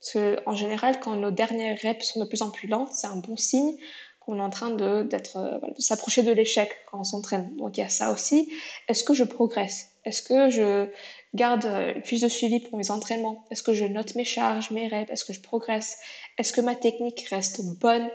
Parce 0.00 0.12
qu'en 0.12 0.54
général, 0.54 1.00
quand 1.00 1.16
nos 1.16 1.32
dernières 1.32 1.78
reps 1.82 2.06
sont 2.06 2.20
de 2.20 2.26
plus 2.26 2.42
en 2.42 2.50
plus 2.50 2.68
lentes, 2.68 2.92
c'est 2.92 3.08
un 3.08 3.16
bon 3.16 3.36
signe 3.36 3.74
qu'on 4.20 4.38
est 4.38 4.42
en 4.42 4.50
train 4.50 4.70
de, 4.70 4.84
euh, 4.84 5.04
de 5.04 5.80
s'approcher 5.80 6.22
de 6.22 6.30
l'échec 6.30 6.70
quand 6.90 7.00
on 7.00 7.04
s'entraîne. 7.04 7.56
Donc 7.56 7.76
il 7.76 7.80
y 7.80 7.84
a 7.84 7.88
ça 7.88 8.12
aussi. 8.12 8.52
Est-ce 8.86 9.02
que 9.02 9.14
je 9.14 9.24
progresse? 9.24 9.90
Est-ce 10.08 10.22
que 10.22 10.48
je 10.48 10.88
garde 11.34 11.66
euh, 11.66 12.00
plus 12.00 12.22
de 12.22 12.28
suivi 12.28 12.60
pour 12.60 12.78
mes 12.78 12.90
entraînements? 12.90 13.44
Est-ce 13.50 13.62
que 13.62 13.74
je 13.74 13.84
note 13.84 14.14
mes 14.14 14.24
charges, 14.24 14.70
mes 14.70 14.88
reps? 14.88 15.10
Est-ce 15.10 15.26
que 15.26 15.34
je 15.34 15.40
progresse? 15.42 15.98
Est-ce 16.38 16.50
que 16.54 16.62
ma 16.62 16.74
technique 16.74 17.26
reste 17.28 17.60
bonne 17.78 18.08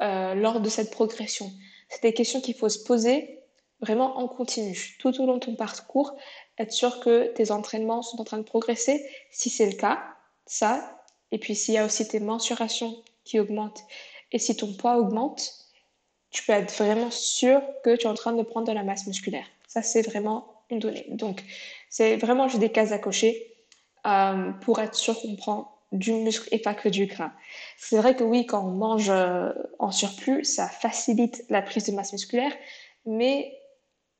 euh, 0.00 0.34
lors 0.34 0.60
de 0.60 0.70
cette 0.70 0.90
progression? 0.90 1.52
C'est 1.90 2.02
des 2.02 2.14
questions 2.14 2.40
qu'il 2.40 2.54
faut 2.54 2.70
se 2.70 2.82
poser 2.82 3.38
vraiment 3.80 4.16
en 4.16 4.28
continu, 4.28 4.96
tout 4.98 5.20
au 5.20 5.26
long 5.26 5.34
de 5.34 5.44
ton 5.44 5.56
parcours, 5.56 6.16
être 6.56 6.72
sûr 6.72 7.00
que 7.00 7.26
tes 7.34 7.50
entraînements 7.50 8.00
sont 8.00 8.18
en 8.18 8.24
train 8.24 8.38
de 8.38 8.42
progresser. 8.42 9.06
Si 9.30 9.50
c'est 9.50 9.66
le 9.66 9.76
cas, 9.76 10.02
ça, 10.46 11.02
et 11.32 11.38
puis 11.38 11.54
s'il 11.54 11.74
y 11.74 11.78
a 11.78 11.84
aussi 11.84 12.08
tes 12.08 12.18
mensurations 12.18 12.96
qui 13.24 13.38
augmentent, 13.38 13.84
et 14.32 14.38
si 14.38 14.56
ton 14.56 14.72
poids 14.72 14.96
augmente, 14.96 15.52
tu 16.30 16.42
peux 16.44 16.54
être 16.54 16.72
vraiment 16.72 17.10
sûr 17.10 17.60
que 17.84 17.94
tu 17.94 18.04
es 18.04 18.06
en 18.06 18.14
train 18.14 18.32
de 18.32 18.42
prendre 18.42 18.66
de 18.66 18.72
la 18.72 18.84
masse 18.84 19.06
musculaire. 19.06 19.46
Ça, 19.68 19.82
c'est 19.82 20.00
vraiment 20.00 20.55
une 20.70 20.78
donnée. 20.78 21.06
Donc, 21.10 21.42
c'est 21.90 22.16
vraiment 22.16 22.48
juste 22.48 22.60
des 22.60 22.72
cases 22.72 22.92
à 22.92 22.98
cocher 22.98 23.54
euh, 24.06 24.52
pour 24.62 24.80
être 24.80 24.94
sûr 24.94 25.20
qu'on 25.20 25.36
prend 25.36 25.72
du 25.92 26.12
muscle 26.12 26.48
et 26.52 26.58
pas 26.58 26.74
que 26.74 26.88
du 26.88 27.06
gras. 27.06 27.32
C'est 27.76 27.96
vrai 27.96 28.16
que 28.16 28.24
oui, 28.24 28.46
quand 28.46 28.64
on 28.64 28.72
mange 28.72 29.10
euh, 29.10 29.52
en 29.78 29.90
surplus, 29.92 30.44
ça 30.44 30.68
facilite 30.68 31.44
la 31.48 31.62
prise 31.62 31.86
de 31.86 31.92
masse 31.92 32.12
musculaire, 32.12 32.52
mais 33.04 33.56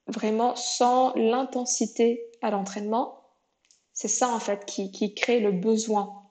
vraiment 0.07 0.55
sans 0.55 1.13
l'intensité 1.15 2.25
à 2.43 2.51
l'entraînement, 2.51 3.21
c'est 3.93 4.09
ça 4.09 4.29
en 4.29 4.39
fait 4.39 4.65
qui, 4.67 4.93
qui, 4.93 5.15
crée 5.15 5.41
le 5.41 5.53
besoin 5.53 6.23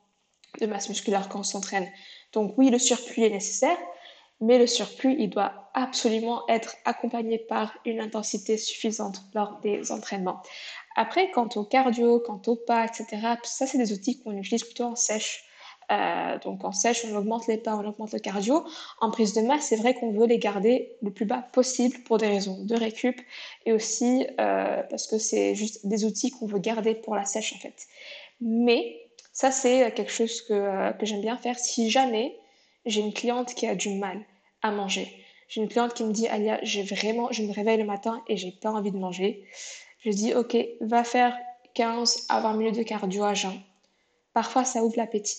de 0.62 0.66
masse 0.66 0.88
musculaire 0.88 1.28
quand 1.28 1.40
on 1.40 1.44
s'entraîne. 1.44 1.90
Donc 2.32 2.54
oui, 2.58 2.70
le 2.70 2.80
surplus 2.80 3.24
est 3.24 3.30
nécessaire, 3.30 3.78
mais 4.42 4.58
le 4.58 4.68
surplus, 4.68 5.16
il 5.18 5.30
doit 5.30 5.70
absolument 5.74 6.44
être 6.48 6.76
accompagné 6.86 7.38
par 7.38 7.78
une 7.86 8.00
intensité 8.00 8.58
suffisante 8.58 9.22
lors 9.34 9.60
des 9.62 9.92
entraînements. 9.92 10.42
Après, 10.96 11.32
quant 11.32 11.50
au 11.56 11.64
cardio, 11.64 12.20
quant 12.20 12.42
au 12.48 12.56
pas, 12.56 12.86
etc., 12.86 13.06
ça, 13.44 13.68
c'est 13.68 13.78
des 13.78 13.94
outils 13.94 14.22
qu'on 14.22 14.36
utilise 14.38 14.64
plutôt 14.64 14.86
en 14.86 14.96
sèche. 14.96 15.44
Euh, 15.92 16.40
donc 16.40 16.64
en 16.64 16.72
sèche, 16.72 17.06
on 17.06 17.16
augmente 17.16 17.48
les 17.48 17.58
pas, 17.58 17.76
on 17.76 17.86
augmente 17.86 18.12
le 18.12 18.20
cardio. 18.20 18.66
En 19.02 19.12
prise 19.12 19.34
de 19.34 19.42
masse, 19.42 19.68
c'est 19.68 19.76
vrai 19.76 19.94
qu'on 19.94 20.12
veut 20.12 20.26
les 20.26 20.40
garder 20.40 20.96
le 21.02 21.12
plus 21.12 21.26
bas 21.26 21.48
possible 21.54 22.00
pour 22.06 22.18
des 22.18 22.28
raisons 22.28 22.64
de 22.64 22.76
récup 22.76 23.22
et 23.66 23.72
aussi 23.72 24.26
euh, 24.40 24.82
parce 24.90 25.06
que 25.06 25.20
c'est 25.20 25.54
juste 25.54 25.86
des 25.86 26.04
outils 26.06 26.32
qu'on 26.32 26.48
veut 26.48 26.60
garder 26.60 26.96
pour 26.96 27.16
la 27.16 27.26
sèche 27.26 27.54
en 27.54 27.60
fait. 27.60 27.86
Mais 28.42 29.00
ça, 29.32 29.52
c'est 29.52 29.94
quelque 29.94 30.12
chose 30.12 30.42
que, 30.42 30.54
euh, 30.54 30.92
que 30.94 31.06
j'aime 31.06 31.22
bien 31.22 31.38
faire 31.38 31.60
si 31.60 31.92
jamais 31.92 32.36
j'ai 32.86 33.02
une 33.02 33.14
cliente 33.14 33.54
qui 33.54 33.68
a 33.68 33.76
du 33.76 33.90
mal 33.90 34.26
manger. 34.72 35.12
J'ai 35.48 35.62
une 35.62 35.70
cliente 35.70 35.94
qui 35.94 36.04
me 36.04 36.12
dit 36.12 36.28
Alia, 36.28 36.60
j'ai 36.64 36.84
vraiment, 36.84 37.32
je 37.32 37.44
me 37.44 37.54
réveille 37.54 37.78
le 37.78 37.86
matin 37.86 38.24
et 38.28 38.38
j'ai 38.38 38.52
pas 38.52 38.72
envie 38.72 38.92
de 38.92 38.98
manger. 38.98 39.46
Je 40.00 40.10
dis 40.10 40.34
ok, 40.34 40.58
va 40.82 41.04
faire 41.04 41.38
15 41.76 42.26
à 42.30 42.40
20 42.42 42.54
minutes 42.54 42.78
de 42.78 42.84
cardio 42.84 43.24
à 43.24 43.34
jeun. 43.34 43.60
Parfois, 44.34 44.66
ça 44.66 44.84
ouvre 44.84 44.98
l'appétit. 44.98 45.38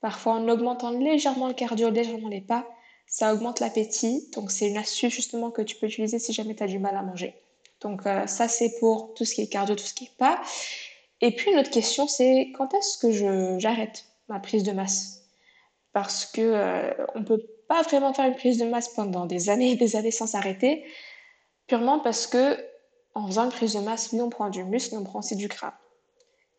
Parfois, 0.00 0.34
en 0.34 0.48
augmentant 0.48 0.90
légèrement 0.90 1.48
le 1.48 1.54
cardio, 1.54 1.90
légèrement 1.90 2.28
les 2.28 2.40
pas, 2.40 2.66
ça 3.06 3.34
augmente 3.34 3.60
l'appétit. 3.60 4.28
Donc, 4.34 4.50
c'est 4.50 4.68
une 4.68 4.76
astuce 4.76 5.12
justement 5.12 5.50
que 5.50 5.62
tu 5.62 5.76
peux 5.76 5.86
utiliser 5.86 6.18
si 6.18 6.32
jamais 6.32 6.54
tu 6.54 6.62
as 6.62 6.66
du 6.66 6.78
mal 6.78 6.96
à 6.96 7.02
manger. 7.02 7.34
Donc, 7.80 8.06
euh, 8.06 8.26
ça, 8.26 8.48
c'est 8.48 8.78
pour 8.80 9.14
tout 9.14 9.24
ce 9.24 9.34
qui 9.34 9.42
est 9.42 9.48
cardio, 9.48 9.74
tout 9.74 9.84
ce 9.84 9.94
qui 9.94 10.04
est 10.04 10.16
pas. 10.16 10.40
Et 11.20 11.34
puis, 11.34 11.52
une 11.52 11.58
autre 11.58 11.70
question, 11.70 12.08
c'est 12.08 12.52
quand 12.56 12.74
est-ce 12.74 12.98
que 12.98 13.58
j'arrête 13.58 14.06
ma 14.28 14.40
prise 14.40 14.62
de 14.62 14.72
masse? 14.72 15.22
Parce 15.92 16.26
que 16.26 16.40
euh, 16.40 16.92
on 17.14 17.22
peut 17.22 17.44
pas 17.72 17.80
vraiment 17.80 18.12
faire 18.12 18.26
une 18.26 18.34
prise 18.34 18.58
de 18.58 18.66
masse 18.66 18.88
pendant 18.90 19.24
des 19.24 19.48
années 19.48 19.70
et 19.70 19.76
des 19.76 19.96
années 19.96 20.10
sans 20.10 20.26
s'arrêter, 20.26 20.84
purement 21.66 22.00
parce 22.00 22.26
que 22.26 22.62
en 23.14 23.26
faisant 23.26 23.44
une 23.44 23.50
prise 23.50 23.72
de 23.72 23.80
masse, 23.80 24.10
oui, 24.12 24.20
on 24.20 24.28
prend 24.28 24.50
du 24.50 24.62
muscle, 24.62 24.94
mais 24.94 25.00
on 25.00 25.04
prend 25.04 25.20
aussi 25.20 25.36
du 25.36 25.48
gras. 25.48 25.72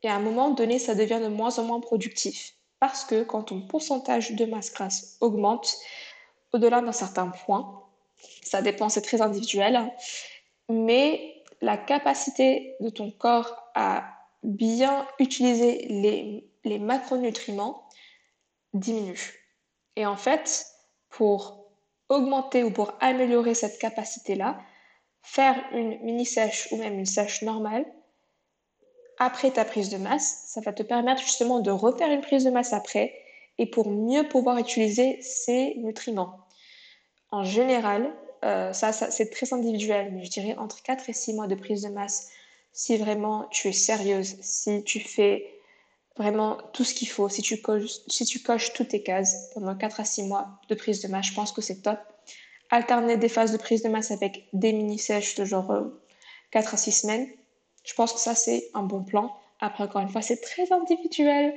Et 0.01 0.09
à 0.09 0.15
un 0.15 0.19
moment 0.19 0.49
donné, 0.49 0.79
ça 0.79 0.95
devient 0.95 1.19
de 1.21 1.27
moins 1.27 1.59
en 1.59 1.65
moins 1.65 1.79
productif. 1.79 2.53
Parce 2.79 3.05
que 3.05 3.21
quand 3.21 3.43
ton 3.43 3.61
pourcentage 3.61 4.31
de 4.31 4.45
masse 4.45 4.73
grasse 4.73 5.17
augmente, 5.21 5.77
au-delà 6.51 6.81
d'un 6.81 6.91
certain 6.91 7.27
point, 7.27 7.83
ça 8.41 8.63
dépend, 8.63 8.89
c'est 8.89 9.03
très 9.03 9.21
individuel, 9.21 9.93
mais 10.67 11.43
la 11.61 11.77
capacité 11.77 12.75
de 12.79 12.89
ton 12.89 13.11
corps 13.11 13.55
à 13.75 14.03
bien 14.41 15.07
utiliser 15.19 15.85
les, 15.89 16.49
les 16.63 16.79
macronutriments 16.79 17.87
diminue. 18.73 19.39
Et 19.95 20.07
en 20.07 20.17
fait, 20.17 20.72
pour 21.13 21.65
augmenter 22.09 22.63
ou 22.63 22.71
pour 22.71 22.93
améliorer 22.99 23.53
cette 23.53 23.79
capacité-là, 23.79 24.59
faire 25.21 25.55
une 25.71 25.99
mini 26.03 26.25
sèche 26.25 26.67
ou 26.71 26.77
même 26.77 26.99
une 26.99 27.05
sèche 27.05 27.41
normale 27.41 27.85
après 29.19 29.51
ta 29.51 29.63
prise 29.63 29.89
de 29.89 29.97
masse, 29.97 30.43
ça 30.47 30.61
va 30.61 30.73
te 30.73 30.83
permettre 30.83 31.21
justement 31.21 31.59
de 31.59 31.71
refaire 31.71 32.11
une 32.11 32.21
prise 32.21 32.43
de 32.43 32.49
masse 32.49 32.73
après 32.73 33.13
et 33.57 33.67
pour 33.67 33.89
mieux 33.89 34.27
pouvoir 34.27 34.57
utiliser 34.57 35.21
ces 35.21 35.75
nutriments. 35.77 36.39
En 37.31 37.43
général, 37.43 38.11
euh, 38.43 38.73
ça, 38.73 38.91
c'est 38.91 39.29
très 39.29 39.53
individuel, 39.53 40.11
mais 40.13 40.25
je 40.25 40.31
dirais 40.31 40.55
entre 40.57 40.81
4 40.81 41.09
et 41.09 41.13
6 41.13 41.33
mois 41.33 41.47
de 41.47 41.55
prise 41.55 41.83
de 41.83 41.89
masse 41.89 42.29
si 42.71 42.97
vraiment 42.97 43.47
tu 43.51 43.67
es 43.67 43.71
sérieuse, 43.71 44.35
si 44.41 44.83
tu 44.83 44.99
fais 44.99 45.47
vraiment 46.17 46.57
tout 46.73 46.83
ce 46.83 46.93
qu'il 46.93 47.07
faut, 47.07 47.29
si 47.29 47.41
tu, 47.41 47.61
coches, 47.61 47.99
si 48.07 48.25
tu 48.25 48.39
coches 48.39 48.73
toutes 48.73 48.89
tes 48.89 49.03
cases 49.03 49.49
pendant 49.53 49.75
4 49.75 49.99
à 49.99 50.05
6 50.05 50.23
mois 50.23 50.47
de 50.69 50.75
prise 50.75 51.01
de 51.01 51.07
masse, 51.07 51.27
je 51.27 51.33
pense 51.33 51.51
que 51.51 51.61
c'est 51.61 51.81
top. 51.81 51.99
Alterner 52.69 53.17
des 53.17 53.29
phases 53.29 53.51
de 53.51 53.57
prise 53.57 53.83
de 53.83 53.89
masse 53.89 54.11
avec 54.11 54.47
des 54.53 54.73
mini-sèches 54.73 55.35
de 55.35 55.45
genre 55.45 55.73
4 56.51 56.67
euh, 56.67 56.73
à 56.73 56.77
6 56.77 56.91
semaines, 56.91 57.27
je 57.83 57.93
pense 57.93 58.13
que 58.13 58.19
ça, 58.19 58.35
c'est 58.35 58.69
un 58.73 58.83
bon 58.83 59.03
plan. 59.03 59.35
Après, 59.59 59.83
encore 59.83 60.01
une 60.01 60.09
fois, 60.09 60.21
c'est 60.21 60.41
très 60.41 60.71
individuel, 60.71 61.53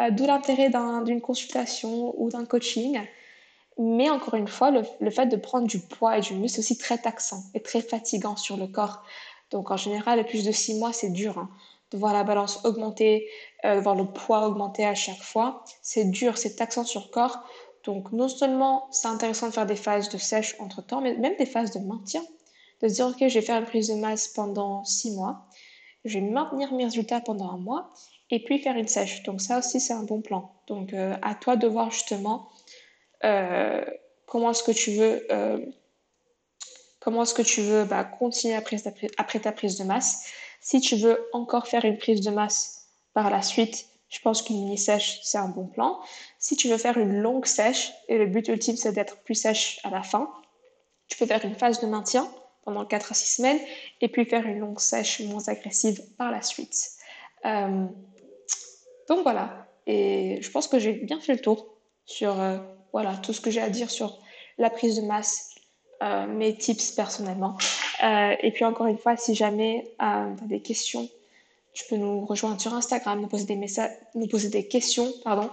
euh, 0.00 0.10
d'où 0.10 0.26
l'intérêt 0.26 0.70
d'une 1.04 1.20
consultation 1.20 2.14
ou 2.20 2.30
d'un 2.30 2.44
coaching. 2.44 3.00
Mais 3.78 4.10
encore 4.10 4.34
une 4.34 4.48
fois, 4.48 4.70
le, 4.70 4.82
le, 5.00 5.10
fait 5.10 5.26
de 5.26 5.36
prendre 5.36 5.68
du 5.68 5.78
poids 5.78 6.18
et 6.18 6.20
du 6.20 6.34
muscle, 6.34 6.56
c'est 6.56 6.60
aussi 6.60 6.78
très 6.78 6.98
taxant 6.98 7.44
et 7.54 7.60
très 7.60 7.80
fatigant 7.80 8.36
sur 8.36 8.56
le 8.56 8.66
corps. 8.66 9.04
Donc 9.50 9.70
en 9.70 9.76
général, 9.76 10.24
plus 10.26 10.44
de 10.44 10.52
6 10.52 10.78
mois, 10.78 10.92
c'est 10.92 11.10
dur. 11.10 11.38
Hein. 11.38 11.48
De 11.92 11.96
voir 11.96 12.12
la 12.12 12.24
balance 12.24 12.64
augmenter, 12.64 13.28
euh, 13.64 13.80
voir 13.80 13.96
le 13.96 14.04
poids 14.04 14.46
augmenter 14.46 14.84
à 14.84 14.94
chaque 14.94 15.22
fois, 15.22 15.64
c'est 15.82 16.04
dur, 16.04 16.38
c'est 16.38 16.56
taxant 16.56 16.84
sur 16.84 17.02
le 17.02 17.08
corps. 17.08 17.38
Donc 17.84 18.12
non 18.12 18.28
seulement 18.28 18.88
c'est 18.92 19.08
intéressant 19.08 19.48
de 19.48 19.52
faire 19.52 19.66
des 19.66 19.76
phases 19.76 20.08
de 20.10 20.18
sèche 20.18 20.56
entre 20.60 20.82
temps, 20.82 21.00
mais 21.00 21.16
même 21.16 21.36
des 21.36 21.46
phases 21.46 21.72
de 21.72 21.80
maintien. 21.80 22.22
De 22.82 22.88
se 22.88 22.94
dire, 22.94 23.06
ok, 23.06 23.16
je 23.18 23.34
vais 23.34 23.42
faire 23.42 23.58
une 23.58 23.66
prise 23.66 23.88
de 23.88 23.94
masse 23.94 24.28
pendant 24.28 24.84
6 24.84 25.16
mois, 25.16 25.46
je 26.04 26.20
vais 26.20 26.24
maintenir 26.24 26.72
mes 26.72 26.84
résultats 26.84 27.20
pendant 27.20 27.50
un 27.50 27.56
mois, 27.56 27.90
et 28.30 28.44
puis 28.44 28.60
faire 28.60 28.76
une 28.76 28.86
sèche. 28.86 29.24
Donc 29.24 29.40
ça 29.40 29.58
aussi, 29.58 29.80
c'est 29.80 29.92
un 29.92 30.04
bon 30.04 30.20
plan. 30.20 30.52
Donc 30.68 30.92
euh, 30.92 31.16
à 31.22 31.34
toi 31.34 31.56
de 31.56 31.66
voir 31.66 31.90
justement 31.90 32.48
euh, 33.24 33.84
comment 34.26 34.50
est-ce 34.50 34.62
que 34.62 34.70
tu 34.70 34.92
veux 34.92 35.26
comment 37.00 37.22
est-ce 37.22 37.34
que 37.34 37.42
tu 37.42 37.62
veux 37.62 37.84
bah, 37.84 38.04
continuer 38.04 38.54
après 38.54 39.40
ta 39.40 39.52
prise 39.52 39.78
de 39.78 39.84
masse. 39.84 40.26
Si 40.60 40.80
tu 40.80 40.96
veux 40.96 41.18
encore 41.32 41.66
faire 41.66 41.84
une 41.84 41.96
prise 41.96 42.20
de 42.20 42.30
masse 42.30 42.77
par 43.14 43.30
la 43.30 43.42
suite, 43.42 43.88
je 44.08 44.20
pense 44.20 44.42
qu'une 44.42 44.56
mini 44.56 44.78
sèche, 44.78 45.20
c'est 45.22 45.38
un 45.38 45.48
bon 45.48 45.66
plan. 45.66 46.00
Si 46.38 46.56
tu 46.56 46.68
veux 46.68 46.78
faire 46.78 46.96
une 46.96 47.20
longue 47.20 47.46
sèche, 47.46 47.92
et 48.08 48.16
le 48.16 48.26
but 48.26 48.48
ultime, 48.48 48.76
c'est 48.76 48.92
d'être 48.92 49.18
plus 49.22 49.34
sèche 49.34 49.80
à 49.84 49.90
la 49.90 50.02
fin, 50.02 50.32
tu 51.08 51.18
peux 51.18 51.26
faire 51.26 51.44
une 51.44 51.54
phase 51.54 51.80
de 51.80 51.86
maintien 51.86 52.28
pendant 52.64 52.84
4 52.84 53.12
à 53.12 53.14
6 53.14 53.36
semaines, 53.36 53.58
et 54.00 54.08
puis 54.08 54.24
faire 54.24 54.46
une 54.46 54.58
longue 54.58 54.80
sèche 54.80 55.20
moins 55.20 55.46
agressive 55.48 56.02
par 56.16 56.30
la 56.30 56.42
suite. 56.42 56.90
Euh, 57.44 57.86
donc 59.08 59.22
voilà, 59.22 59.66
et 59.86 60.38
je 60.40 60.50
pense 60.50 60.68
que 60.68 60.78
j'ai 60.78 60.92
bien 60.92 61.20
fait 61.20 61.34
le 61.34 61.40
tour 61.40 61.66
sur 62.04 62.38
euh, 62.40 62.58
voilà, 62.92 63.16
tout 63.16 63.32
ce 63.32 63.40
que 63.40 63.50
j'ai 63.50 63.60
à 63.60 63.70
dire 63.70 63.90
sur 63.90 64.18
la 64.58 64.70
prise 64.70 64.96
de 64.96 65.02
masse, 65.02 65.54
mes 66.28 66.56
tips 66.56 66.92
personnellement. 66.92 67.56
et 68.02 68.52
puis 68.52 68.64
encore 68.64 68.86
une 68.86 68.98
fois, 68.98 69.16
si 69.16 69.34
jamais 69.34 69.84
tu 69.98 70.04
as 70.04 70.30
des 70.42 70.60
questions 70.60 71.08
tu 71.78 71.84
peux 71.88 71.96
nous 71.96 72.24
rejoindre 72.24 72.60
sur 72.60 72.74
Instagram, 72.74 73.20
nous 73.20 73.28
poser 73.28 73.44
des, 73.44 73.54
messages, 73.54 73.92
nous 74.16 74.26
poser 74.26 74.48
des 74.48 74.66
questions 74.66 75.12
pardon, 75.22 75.48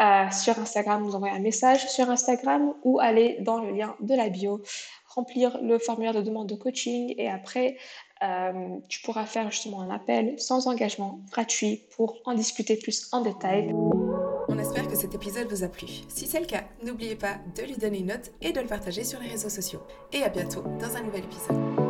euh, 0.00 0.30
sur 0.30 0.58
Instagram, 0.58 1.04
nous 1.04 1.14
envoyer 1.14 1.34
un 1.34 1.40
message 1.40 1.86
sur 1.90 2.08
Instagram 2.08 2.72
ou 2.82 2.98
aller 2.98 3.36
dans 3.40 3.58
le 3.58 3.72
lien 3.72 3.94
de 4.00 4.14
la 4.14 4.30
bio, 4.30 4.62
remplir 5.06 5.58
le 5.62 5.78
formulaire 5.78 6.14
de 6.14 6.22
demande 6.22 6.48
de 6.48 6.54
coaching 6.54 7.14
et 7.18 7.28
après, 7.28 7.76
euh, 8.22 8.78
tu 8.88 9.02
pourras 9.02 9.26
faire 9.26 9.50
justement 9.50 9.82
un 9.82 9.90
appel 9.90 10.40
sans 10.40 10.66
engagement 10.66 11.20
gratuit 11.30 11.82
pour 11.94 12.22
en 12.24 12.32
discuter 12.32 12.76
plus 12.76 13.08
en 13.12 13.20
détail. 13.20 13.74
On 14.48 14.58
espère 14.58 14.88
que 14.88 14.96
cet 14.96 15.14
épisode 15.14 15.48
vous 15.50 15.62
a 15.62 15.68
plu. 15.68 15.88
Si 16.08 16.26
c'est 16.26 16.40
le 16.40 16.46
cas, 16.46 16.64
n'oubliez 16.84 17.16
pas 17.16 17.34
de 17.54 17.64
lui 17.64 17.76
donner 17.76 17.98
une 17.98 18.06
note 18.06 18.32
et 18.40 18.52
de 18.52 18.60
le 18.60 18.66
partager 18.66 19.04
sur 19.04 19.20
les 19.20 19.28
réseaux 19.28 19.50
sociaux. 19.50 19.82
Et 20.14 20.22
à 20.22 20.30
bientôt 20.30 20.62
dans 20.80 20.96
un 20.96 21.02
nouvel 21.02 21.24
épisode. 21.24 21.85